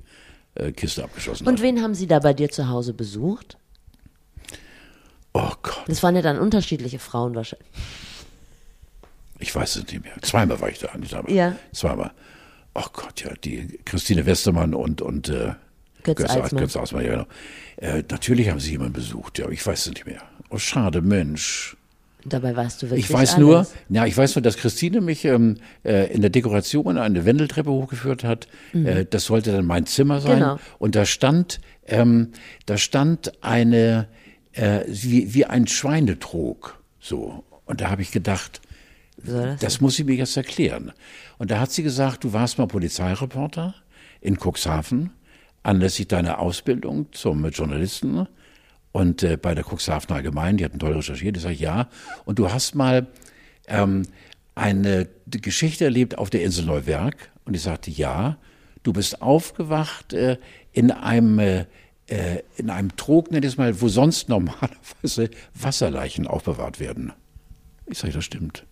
[0.56, 1.62] äh, Kiste abgeschossen Und hat.
[1.62, 3.58] wen haben sie da bei dir zu Hause besucht?
[5.34, 7.68] Oh Gott, Das waren ja dann unterschiedliche Frauen wahrscheinlich.
[9.40, 10.14] ich weiß es nicht mehr.
[10.22, 11.32] Zweimal war ich da, nicht einmal.
[11.34, 11.56] Ja.
[11.74, 12.12] Zweimal.
[12.74, 15.54] Oh Gott, ja, die Christine Westermann und, und äh,
[16.04, 16.62] Götz Alsmann.
[16.62, 17.28] Götz Alsmann, ja, genau.
[17.78, 20.22] Äh, natürlich haben sie jemanden besucht, ja, aber ich weiß es nicht mehr.
[20.50, 21.78] Oh, schade, Mensch.
[22.26, 23.40] Dabei weißt du wirklich Ich weiß alles.
[23.40, 27.72] nur, ja, ich weiß nur, dass Christine mich ähm, äh, in der Dekoration eine Wendeltreppe
[27.72, 28.48] hochgeführt hat.
[28.74, 30.38] Äh, das sollte dann mein Zimmer sein.
[30.38, 30.40] Mhm.
[30.40, 30.60] Genau.
[30.78, 32.30] Und da stand, ähm,
[32.66, 34.08] da stand eine,
[34.54, 37.44] äh, wie, wie ein Schweinetrog, so.
[37.66, 38.62] Und da habe ich gedacht,
[39.24, 40.92] das das muss sie mir jetzt erklären.
[41.38, 43.76] Und da hat sie gesagt, du warst mal Polizeireporter
[44.20, 45.12] in Cuxhaven,
[45.64, 48.28] anlässlich deiner Ausbildung zum Journalisten
[48.92, 51.90] und äh, bei der Cuxhaven Allgemein, die hatten toll recherchiert, ich sage ja.
[52.26, 53.08] Und du hast mal
[53.68, 54.04] ähm,
[54.56, 58.38] eine Geschichte erlebt auf der Insel Neuwerk und ich sagte ja.
[58.84, 60.38] Du bist aufgewacht äh,
[60.72, 61.66] in einem äh,
[62.12, 67.14] äh, in einem Trog, nenn ich es mal, wo sonst normalerweise Wasserleichen aufbewahrt werden.
[67.86, 68.66] Ich sage, das stimmt.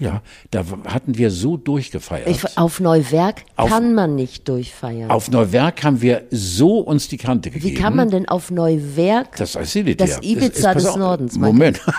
[0.00, 2.26] Ja, da hatten wir so durchgefeiert.
[2.26, 5.10] Ich, auf Neuwerk Auf- kann man nicht durchfeiern.
[5.10, 7.76] Auf Neuwerk haben wir so uns die Kante gegeben.
[7.76, 10.00] Wie kann man denn auf Neuwerk Das nicht.
[10.00, 10.22] Das.
[10.22, 11.80] Ibiza pass des auf, Nordens, mein Moment.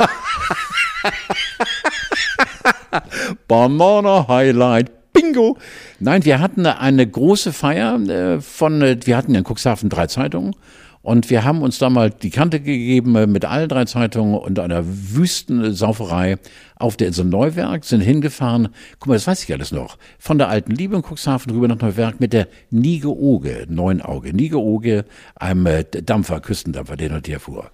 [3.47, 4.91] Banana Highlight.
[5.13, 5.57] Bingo!
[5.99, 10.07] Nein, wir hatten eine große Feier äh, von, äh, wir hatten ja in Cuxhaven drei
[10.07, 10.55] Zeitungen
[11.01, 14.83] und wir haben uns da mal die Kante gegeben mit allen drei Zeitungen und einer
[14.85, 16.37] Wüstensauferei
[16.75, 20.49] auf der Insel Neuwerk, sind hingefahren, guck mal, das weiß ich alles noch, von der
[20.49, 26.39] alten Liebe in Cuxhaven rüber nach Neuwerk mit der Nigeoge, Neunauge, Nigeoge, einem äh, Dampfer,
[26.39, 27.71] Küstendampfer, der dort herfuhr.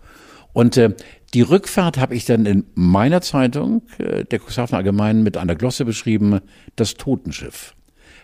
[0.53, 0.95] Und äh,
[1.33, 5.85] die Rückfahrt habe ich dann in meiner Zeitung, äh, der Cuxhaven Allgemeinen, mit einer Glosse
[5.85, 6.39] beschrieben,
[6.75, 7.76] das Totenschiff.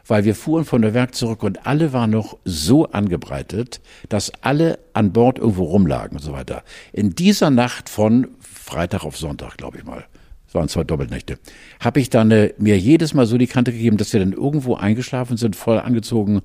[0.07, 4.79] Weil wir fuhren von der Werk zurück und alle waren noch so angebreitet, dass alle
[4.93, 6.63] an Bord irgendwo rumlagen und so weiter.
[6.91, 10.05] In dieser Nacht von Freitag auf Sonntag, glaube ich mal,
[10.47, 11.39] es waren zwei Doppelnächte,
[11.79, 14.75] habe ich dann äh, mir jedes Mal so die Kante gegeben, dass wir dann irgendwo
[14.75, 16.41] eingeschlafen sind, voll angezogen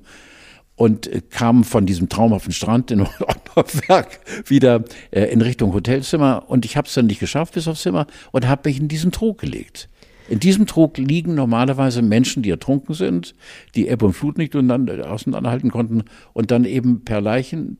[0.75, 2.99] und äh, kamen von diesem traumhaften Strand in
[3.55, 7.81] Nordberg wieder äh, in Richtung Hotelzimmer und ich habe es dann nicht geschafft bis aufs
[7.81, 9.89] Zimmer und habe mich in diesen Trog gelegt.
[10.29, 13.35] In diesem Trog liegen normalerweise Menschen, die ertrunken sind,
[13.75, 16.03] die Ebbe und Flut nicht auseinanderhalten konnten
[16.33, 17.77] und dann eben per Leichen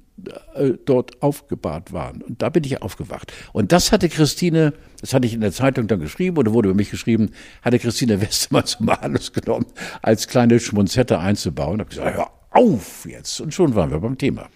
[0.55, 2.21] äh, dort aufgebahrt waren.
[2.21, 3.31] Und da bin ich aufgewacht.
[3.53, 6.75] Und das hatte Christine, das hatte ich in der Zeitung dann geschrieben oder wurde über
[6.75, 7.29] mich geschrieben,
[7.61, 9.67] hatte Christine Westermann zum Anlass genommen,
[10.01, 11.77] als kleine Schmunzette einzubauen.
[11.77, 13.39] Da habe gesagt, hör auf jetzt.
[13.41, 14.49] Und schon waren wir beim Thema.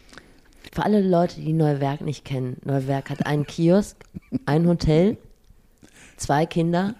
[0.73, 3.97] Für alle Leute, die Neuwerk nicht kennen, Neuwerk hat einen Kiosk,
[4.47, 5.17] ein Hotel,
[6.17, 6.95] zwei Kinder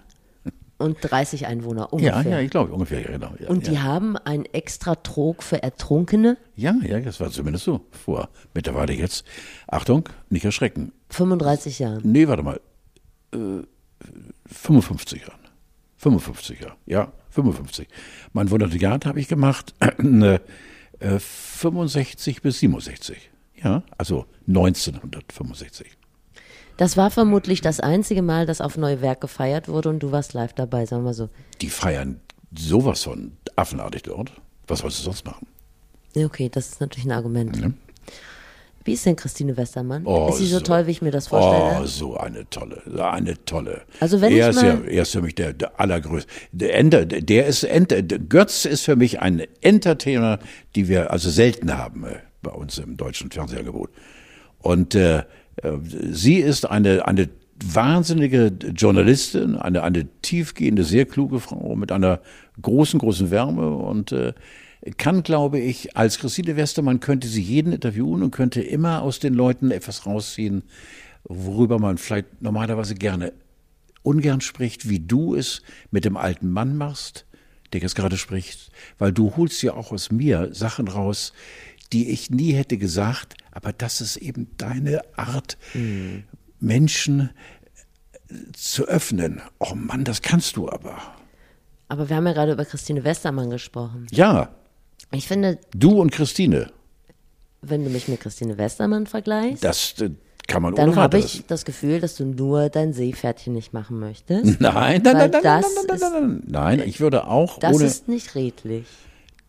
[0.78, 2.22] und 30 Einwohner ungefähr.
[2.22, 3.32] Ja, ja, ich glaube ungefähr, genau.
[3.38, 3.82] Ja, und die ja.
[3.82, 6.36] haben einen extra Trog für Ertrunkene.
[6.56, 8.28] Ja, ja, das war zumindest so vor.
[8.54, 9.24] Mittlerweile jetzt,
[9.66, 10.92] Achtung, nicht erschrecken.
[11.10, 12.00] 35 Jahren.
[12.04, 12.60] Nee, warte mal.
[13.32, 13.62] Äh,
[14.46, 15.40] 55 Jahren.
[15.96, 17.88] 55 Jahre, ja, 55.
[18.32, 20.38] Mein Volontariat habe ich gemacht, äh,
[21.00, 23.30] 65 bis 67.
[23.62, 25.96] Ja, also 1965.
[26.76, 30.52] Das war vermutlich das einzige Mal, dass auf Neuwerk gefeiert wurde und du warst live
[30.54, 31.28] dabei, sagen wir so.
[31.60, 32.20] Die feiern
[32.56, 34.32] sowas von affenartig dort.
[34.66, 35.46] Was sollst du sonst machen?
[36.16, 37.56] Okay, das ist natürlich ein Argument.
[37.56, 37.70] Ja.
[38.84, 40.06] Wie ist denn Christine Westermann?
[40.06, 41.80] Oh, ist sie so, toll, wie ich mir das vorstelle?
[41.80, 43.82] Oh, so eine tolle, so eine tolle.
[43.98, 46.30] Also wenn er ich ist ja, mal- er ist für mich der, der allergrößte.
[46.52, 50.38] Der, Enter, der ist Enter, der Götz ist für mich ein Entertainer,
[50.74, 53.90] die wir also selten haben äh, bei uns im deutschen Fernsehangebot.
[54.58, 55.22] Und äh,
[56.10, 57.28] sie ist eine eine
[57.64, 62.20] wahnsinnige Journalistin, eine eine tiefgehende, sehr kluge Frau mit einer
[62.60, 64.32] großen großen Wärme und äh,
[64.98, 69.32] kann, glaube ich, als Christine Westermann könnte sie jeden interviewen und könnte immer aus den
[69.32, 70.62] Leuten etwas rausziehen,
[71.24, 73.32] worüber man vielleicht normalerweise gerne
[74.02, 77.24] ungern spricht, wie du es mit dem alten Mann machst,
[77.72, 81.32] der jetzt gerade spricht, weil du holst ja auch aus mir Sachen raus,
[81.92, 85.56] die ich nie hätte gesagt, aber das ist eben deine Art,
[86.60, 87.30] Menschen
[88.28, 89.40] äh, zu öffnen.
[89.58, 90.98] Oh Mann, das kannst du aber.
[91.88, 94.06] Aber wir haben ja gerade über Christine Westermann gesprochen.
[94.10, 94.48] Ja,
[95.12, 96.72] Ich finde, du und Christine,
[97.62, 100.10] wenn du mich mit Christine Westermann vergleichst, das äh,
[100.46, 104.60] kann man dann habe ich das Gefühl, dass du nur dein Seepferdchen nicht machen möchtest.
[104.60, 106.42] Nein, nein, nein, nein, nein, nein, nein, nein.
[106.46, 107.84] Nein, ich würde auch Das ohne.
[107.84, 108.86] ist nicht redlich.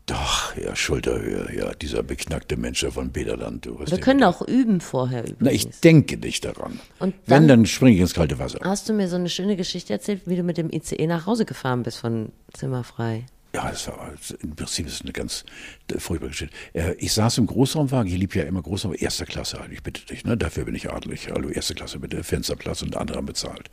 [0.08, 3.66] Doch, ja, Schulterhöhe, ja, dieser beknackte Mensch da von Bederland.
[3.66, 5.66] Du, Wir können auch üben vorher Na, übrigens.
[5.66, 6.80] ich denke nicht daran.
[7.00, 8.60] Und Wenn, dann- dann springe ich ins kalte Wasser.
[8.64, 11.46] Hast du mir so eine schöne Geschichte erzählt, wie du mit dem ICE nach Hause
[11.46, 13.26] gefahren bist von Zimmerfrei?
[13.56, 14.12] Ja, das war,
[14.44, 15.44] im Prinzip ist es eine ganz
[15.92, 16.54] äh, furchtbare Geschichte.
[17.00, 20.24] Ich saß im Großraumwagen, ich liebe ja immer Großraum, erster Klasse, halt, ich bitte dich,
[20.26, 20.36] ne?
[20.38, 21.30] dafür bin ich adelig.
[21.32, 23.72] Hallo, erste Klasse bitte, Fensterplatz und andere haben bezahlt.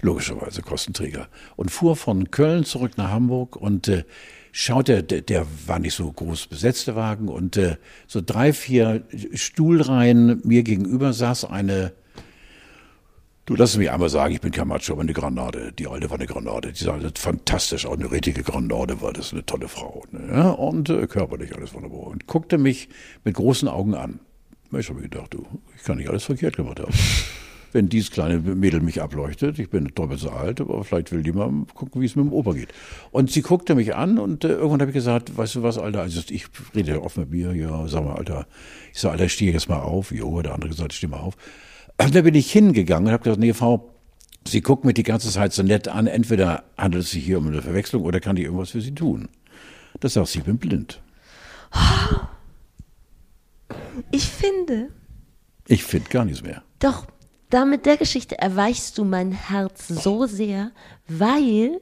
[0.00, 1.28] Logischerweise Kostenträger.
[1.56, 4.04] Und fuhr von Köln zurück nach Hamburg und äh,
[4.56, 7.76] schaute, der, der war nicht so groß besetzt, der Wagen, und äh,
[8.06, 9.04] so drei, vier
[9.34, 11.92] Stuhlreihen mir gegenüber saß eine
[13.44, 15.72] Du lass mich einmal sagen, ich bin kein Macho, aber eine Granate.
[15.78, 16.72] Die alte war eine Granate.
[16.72, 20.02] Die sah fantastisch aus, eine richtige Granate war das, eine tolle Frau.
[20.10, 20.32] Ne?
[20.32, 22.08] Ja, und äh, körperlich alles wunderbar.
[22.08, 22.88] Und guckte mich
[23.22, 24.18] mit großen Augen an.
[24.76, 25.46] Ich habe gedacht, du,
[25.76, 26.92] ich kann nicht alles verkehrt gemacht haben.
[27.76, 31.32] Wenn dieses kleine Mädel mich ableuchtet, ich bin doppelt so alt, aber vielleicht will die
[31.32, 32.72] mal gucken, wie es mit dem Opa geht.
[33.10, 36.00] Und sie guckte mich an und äh, irgendwann habe ich gesagt, weißt du was, Alter,
[36.00, 38.46] also ich rede ja oft mit mir, ja, sag mal, Alter,
[38.94, 40.10] ich sag, Alter, steh jetzt mal auf.
[40.10, 41.36] Jo, der andere gesagt, steh mal auf.
[42.00, 43.92] Und da bin ich hingegangen und habe gesagt, nee, Frau,
[44.48, 46.06] Sie guckt mich die ganze Zeit so nett an.
[46.06, 49.28] Entweder handelt es sich hier um eine Verwechslung oder kann ich irgendwas für Sie tun.
[50.00, 51.02] Das sagt sie, ich bin blind.
[54.12, 54.88] Ich finde,
[55.66, 56.62] Ich finde gar nichts mehr.
[56.78, 57.06] doch,
[57.50, 60.72] da mit der Geschichte erweichst du mein Herz so sehr,
[61.08, 61.80] weil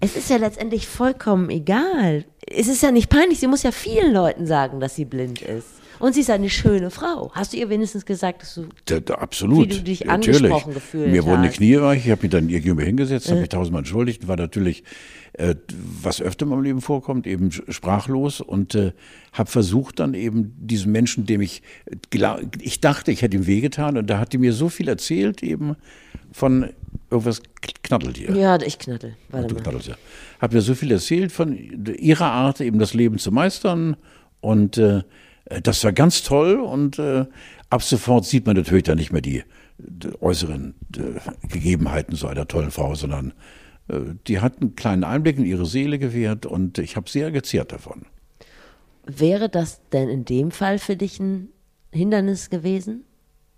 [0.00, 2.24] es ist ja letztendlich vollkommen egal.
[2.46, 5.79] Es ist ja nicht peinlich, sie muss ja vielen Leuten sagen, dass sie blind ist.
[6.00, 7.30] Und sie ist eine schöne Frau.
[7.34, 9.68] Hast du ihr wenigstens gesagt, dass du Da, da, absolut.
[9.68, 10.38] Wie du dich Natürlich.
[10.38, 11.56] angesprochen gefühlt Mir wurden die hast.
[11.56, 14.82] Knie weich, ich habe mich dann ihr gegenüber hingesetzt, habe mich tausendmal entschuldigt, war natürlich,
[15.34, 15.54] äh,
[16.02, 18.92] was öfter in meinem Leben vorkommt, eben sprachlos und äh,
[19.32, 21.62] habe versucht dann eben diesen Menschen, dem ich,
[22.60, 25.76] ich dachte, ich hätte ihm wehgetan und da hat die mir so viel erzählt eben
[26.32, 26.70] von
[27.10, 27.42] irgendwas
[27.82, 28.34] knattelt hier.
[28.34, 29.16] Ja, ich knattel.
[29.28, 29.62] Warte Du mal.
[29.62, 29.96] knattelst ja.
[30.40, 33.96] Hat mir so viel erzählt von ihrer Art, eben das Leben zu meistern.
[34.40, 35.02] Und äh,
[35.62, 36.54] das war ganz toll.
[36.60, 37.26] Und äh,
[37.68, 39.42] ab sofort sieht man natürlich dann nicht mehr die,
[39.78, 43.32] die äußeren äh, Gegebenheiten so einer tollen Frau, sondern
[43.90, 47.72] Äh, die hat einen kleinen Einblick in ihre Seele gewährt und ich habe sehr gezehrt
[47.72, 48.06] davon.
[49.04, 51.48] Wäre das denn in dem Fall für dich ein
[51.92, 53.04] Hindernis gewesen,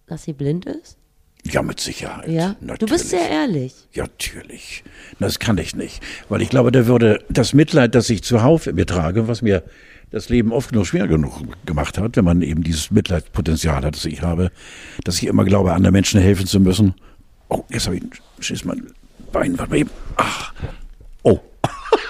[0.06, 0.96] dass sie blind ist?
[1.44, 2.28] Ja, mit Sicherheit.
[2.28, 2.56] Ja.
[2.60, 2.78] Natürlich.
[2.78, 3.74] Du bist sehr ehrlich.
[3.92, 4.84] Ja, natürlich.
[5.18, 6.00] Das kann ich nicht.
[6.28, 9.64] Weil ich glaube, da würde das Mitleid, das ich zuhauf mir trage, was mir
[10.12, 14.04] das Leben oft genug schwer genug gemacht hat, wenn man eben dieses Mitleidspotenzial hat, das
[14.04, 14.52] ich habe,
[15.04, 16.94] dass ich immer glaube, anderen Menschen helfen zu müssen.
[17.48, 18.02] Oh, jetzt habe ich
[18.38, 18.86] Schiss mein
[19.32, 19.58] Bein.
[19.58, 19.90] Warte mal eben.
[20.16, 20.52] Ach.
[21.22, 21.40] Oh.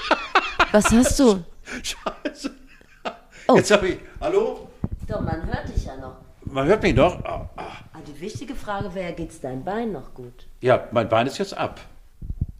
[0.72, 1.44] Was hast du?
[1.82, 2.50] Scheiße.
[3.48, 3.56] Oh.
[3.56, 3.98] Jetzt habe ich.
[4.20, 4.68] Hallo?
[5.06, 6.16] Doch, man hört dich ja noch.
[6.44, 7.24] Man hört mich doch.
[7.24, 7.62] Ah, ah.
[7.92, 10.46] Aber die wichtige Frage wäre, geht's dein Bein noch gut?
[10.60, 11.80] Ja, mein Bein ist jetzt ab.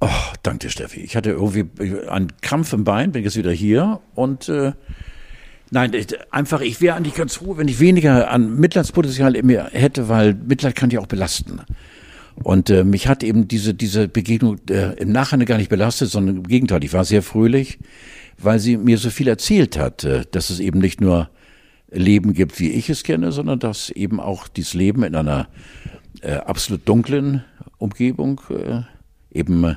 [0.01, 0.09] Oh,
[0.43, 1.01] danke dir, Steffi.
[1.01, 4.73] Ich hatte irgendwie einen Krampf im Bein, bin jetzt wieder hier und äh,
[5.73, 5.93] nein,
[6.31, 10.35] einfach, ich wäre eigentlich ganz froh, wenn ich weniger an Mitleidspotenzial in mir hätte, weil
[10.35, 11.61] Mitleid kann ja auch belasten.
[12.43, 16.37] Und äh, mich hat eben diese, diese Begegnung äh, im Nachhinein gar nicht belastet, sondern
[16.39, 17.79] im Gegenteil, ich war sehr fröhlich,
[18.39, 21.31] weil sie mir so viel erzählt hat, äh, dass es eben nicht nur
[21.91, 25.49] Leben gibt, wie ich es kenne, sondern dass eben auch dieses Leben in einer
[26.23, 27.45] äh, absolut dunklen
[27.79, 28.81] Umgebung äh,
[29.31, 29.75] eben, äh,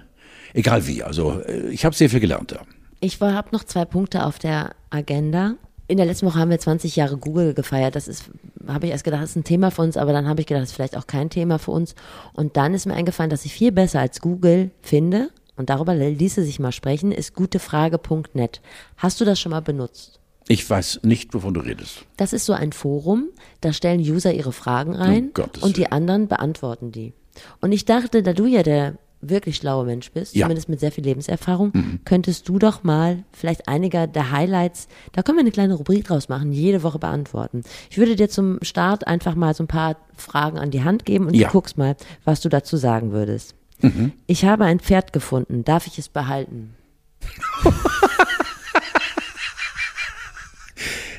[0.54, 2.62] egal wie, also äh, ich habe sehr viel gelernt da.
[3.02, 5.56] Ich habe noch zwei Punkte auf der Agenda.
[5.88, 7.96] In der letzten Woche haben wir 20 Jahre Google gefeiert.
[7.96, 8.26] Das ist,
[8.68, 10.64] habe ich erst gedacht, das ist ein Thema für uns, aber dann habe ich gedacht,
[10.64, 11.94] das ist vielleicht auch kein Thema für uns.
[12.34, 16.44] Und dann ist mir eingefallen, dass ich viel besser als Google finde, und darüber ließe
[16.44, 18.62] sich mal sprechen, ist gutefrage.net.
[18.98, 20.20] Hast du das schon mal benutzt?
[20.48, 22.06] Ich weiß nicht, wovon du redest.
[22.18, 23.30] Das ist so ein Forum,
[23.62, 27.14] da stellen User ihre Fragen rein Gottes und die anderen beantworten die.
[27.62, 28.96] Und ich dachte, da du ja der
[29.30, 30.46] wirklich schlaue Mensch bist, Ja.
[30.46, 30.50] Mhm.
[30.50, 31.72] zumindest mit sehr viel Lebenserfahrung,
[32.06, 36.30] könntest du doch mal vielleicht einiger der Highlights, da können wir eine kleine Rubrik draus
[36.30, 37.62] machen, jede Woche beantworten.
[37.90, 41.28] Ich würde dir zum Start einfach mal so ein paar Fragen an die Hand geben
[41.28, 41.48] und Ja.
[41.48, 43.56] du guckst mal, was du dazu sagen würdest.
[43.82, 44.14] Mhm.
[44.28, 46.74] Ich habe ein Pferd gefunden, darf ich es behalten?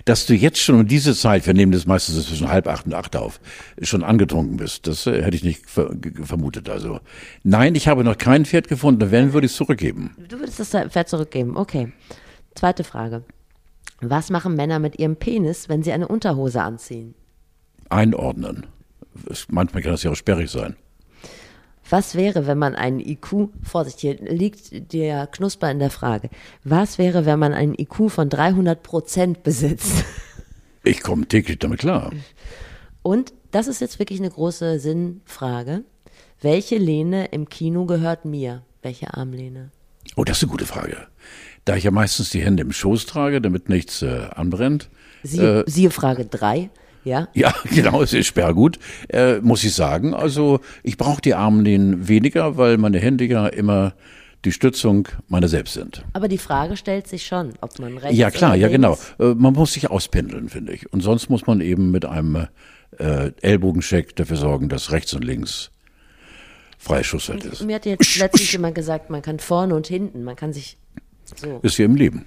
[0.06, 2.94] Dass du jetzt schon um diese Zeit, wir nehmen das meistens zwischen halb acht und
[2.94, 3.40] acht auf,
[3.82, 5.90] schon angetrunken bist, das äh, hätte ich nicht ver
[6.22, 6.70] vermutet.
[6.70, 7.00] Also
[7.42, 9.10] nein, ich habe noch kein Pferd gefunden.
[9.10, 10.16] Wenn, würde ich es zurückgeben.
[10.28, 11.56] Du würdest das Pferd zurückgeben.
[11.56, 11.92] Okay.
[12.54, 13.24] Zweite Frage.
[14.00, 17.14] Was machen Männer mit ihrem Penis, wenn sie eine Unterhose anziehen?
[17.88, 18.66] Einordnen.
[19.48, 20.76] Manchmal kann das ja auch sperrig sein.
[21.88, 26.30] Was wäre, wenn man einen IQ, Vorsicht, hier liegt der Knusper in der Frage.
[26.64, 30.04] Was wäre, wenn man einen IQ von 300 Prozent besitzt?
[30.82, 32.12] Ich komme täglich damit klar.
[33.02, 35.82] Und das ist jetzt wirklich eine große Sinnfrage.
[36.40, 38.62] Welche Lehne im Kino gehört mir?
[38.82, 39.72] Welche Armlehne?
[40.14, 41.08] Oh, das ist eine gute Frage.
[41.64, 44.88] Da ich ja meistens die Hände im Schoß trage, damit nichts äh, anbrennt.
[45.24, 46.70] Siehe, siehe Frage 3.
[47.06, 47.28] Ja.
[47.34, 48.78] Ja, genau, es ist sperrgut,
[49.08, 50.12] äh, muss ich sagen.
[50.12, 53.94] Also ich brauche die Armlehnen weniger, weil meine Hände ja immer
[54.44, 56.04] die Stützung meiner selbst sind.
[56.12, 58.98] Aber die Frage stellt sich schon, ob man rechts Ja, klar, ja, genau.
[59.20, 60.92] Äh, man muss sich auspendeln, finde ich.
[60.92, 62.48] Und sonst muss man eben mit einem
[62.98, 65.70] äh, Ellbogencheck dafür sorgen, dass rechts und links
[66.78, 67.62] freies Schussfeld ist.
[67.62, 70.76] Mir hat jetzt letztens jemand gesagt, man kann vorne und hinten, man kann sich
[71.36, 71.60] so.
[71.62, 72.26] Ist hier im Leben.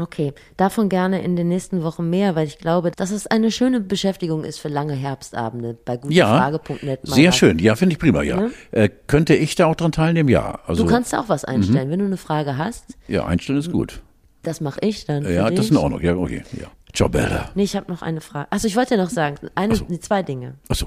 [0.00, 3.80] Okay, davon gerne in den nächsten Wochen mehr, weil ich glaube, dass es eine schöne
[3.80, 7.08] Beschäftigung ist für lange Herbstabende bei Ja, gutefrage.net.
[7.08, 7.58] mal sehr schön.
[7.58, 8.36] Ja, finde ich prima, ja.
[8.36, 8.50] Ne?
[8.70, 10.28] Äh, könnte ich da auch dran teilnehmen?
[10.28, 10.60] Ja.
[10.66, 11.48] Also, Du kannst auch was Mhm.
[11.54, 12.96] einstellen, wenn du eine Frage hast.
[13.08, 14.00] ja, einstellen ist gut.
[14.44, 15.24] Das mache ich dann.
[15.30, 16.00] Ja, das ist in Ordnung.
[16.00, 16.44] Ja, okay.
[16.52, 16.68] Ja.
[16.94, 17.50] Ciao, Bella.
[17.56, 18.46] Nee, ich habe noch eine Frage.
[18.50, 19.84] Also ich wollte ja noch sagen, eine, so.
[19.98, 20.54] zwei Dinge.
[20.68, 20.86] Achso.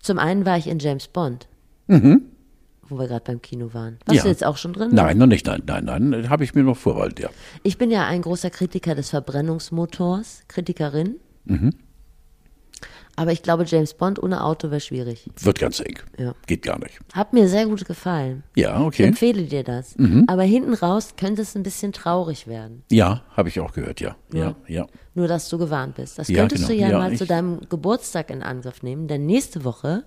[0.00, 1.48] Zum einen war ich in James Bond,
[2.88, 3.98] wo wir gerade beim Kino waren.
[4.06, 4.14] Warst Mhm.
[4.16, 4.22] Ja.
[4.24, 4.90] du jetzt auch schon drin?
[4.92, 5.46] Nein, noch nicht.
[5.46, 6.28] Nein, nein, nein.
[6.30, 7.28] Habe ich mir noch vorbehalten, ja.
[7.62, 11.16] Ich bin ja ein großer Kritiker des Verbrennungsmotors, Kritikerin.
[11.44, 11.74] Mhm.
[13.18, 15.30] Aber ich glaube, James Bond ohne Auto wäre schwierig.
[15.40, 15.98] Wird ganz eng.
[16.18, 16.34] Ja.
[16.46, 16.98] Geht gar nicht.
[17.14, 18.42] Hat mir sehr gut gefallen.
[18.54, 19.02] Ja, Ich okay.
[19.04, 19.08] Mhm.
[19.08, 19.94] empfehle dir das.
[20.26, 22.82] Aber hinten raus könnte es ein bisschen traurig werden.
[22.90, 24.16] Ja, habe ich auch gehört, ja.
[24.34, 24.86] Ja, ja.
[25.14, 26.18] Nur, dass du gewarnt bist.
[26.18, 26.74] Das Ja, könntest genau.
[26.76, 29.08] du ja, Ja, mal ich- zu deinem Geburtstag in Angriff nehmen.
[29.08, 30.04] Denn nächste Woche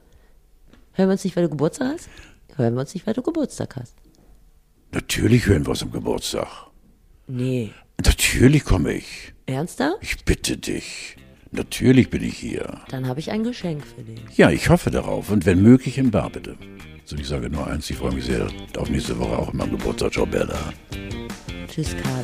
[0.94, 2.10] hören wir uns nicht, weil du Geburtstag hast.
[2.56, 3.96] Hören wir uns nicht, weil du Geburtstag hast.
[4.92, 6.48] Natürlich hören wir uns am Geburtstag.
[7.28, 7.72] Nee.
[8.04, 9.34] Natürlich komme ich.
[9.46, 9.98] Ernsthaft?
[10.02, 11.16] Ich bitte dich.
[11.52, 12.82] Natürlich bin ich hier.
[12.90, 14.20] Dann habe ich ein Geschenk für dich.
[14.38, 16.58] Ja, ich hoffe darauf und wenn möglich in Bar bitte.
[17.06, 18.48] So, ich sage nur eins, ich freue mich sehr
[18.78, 20.14] auf nächste Woche auch immer am Geburtstag.
[20.14, 20.74] Ciao, Bella.
[21.68, 22.24] Tschüss, Karl.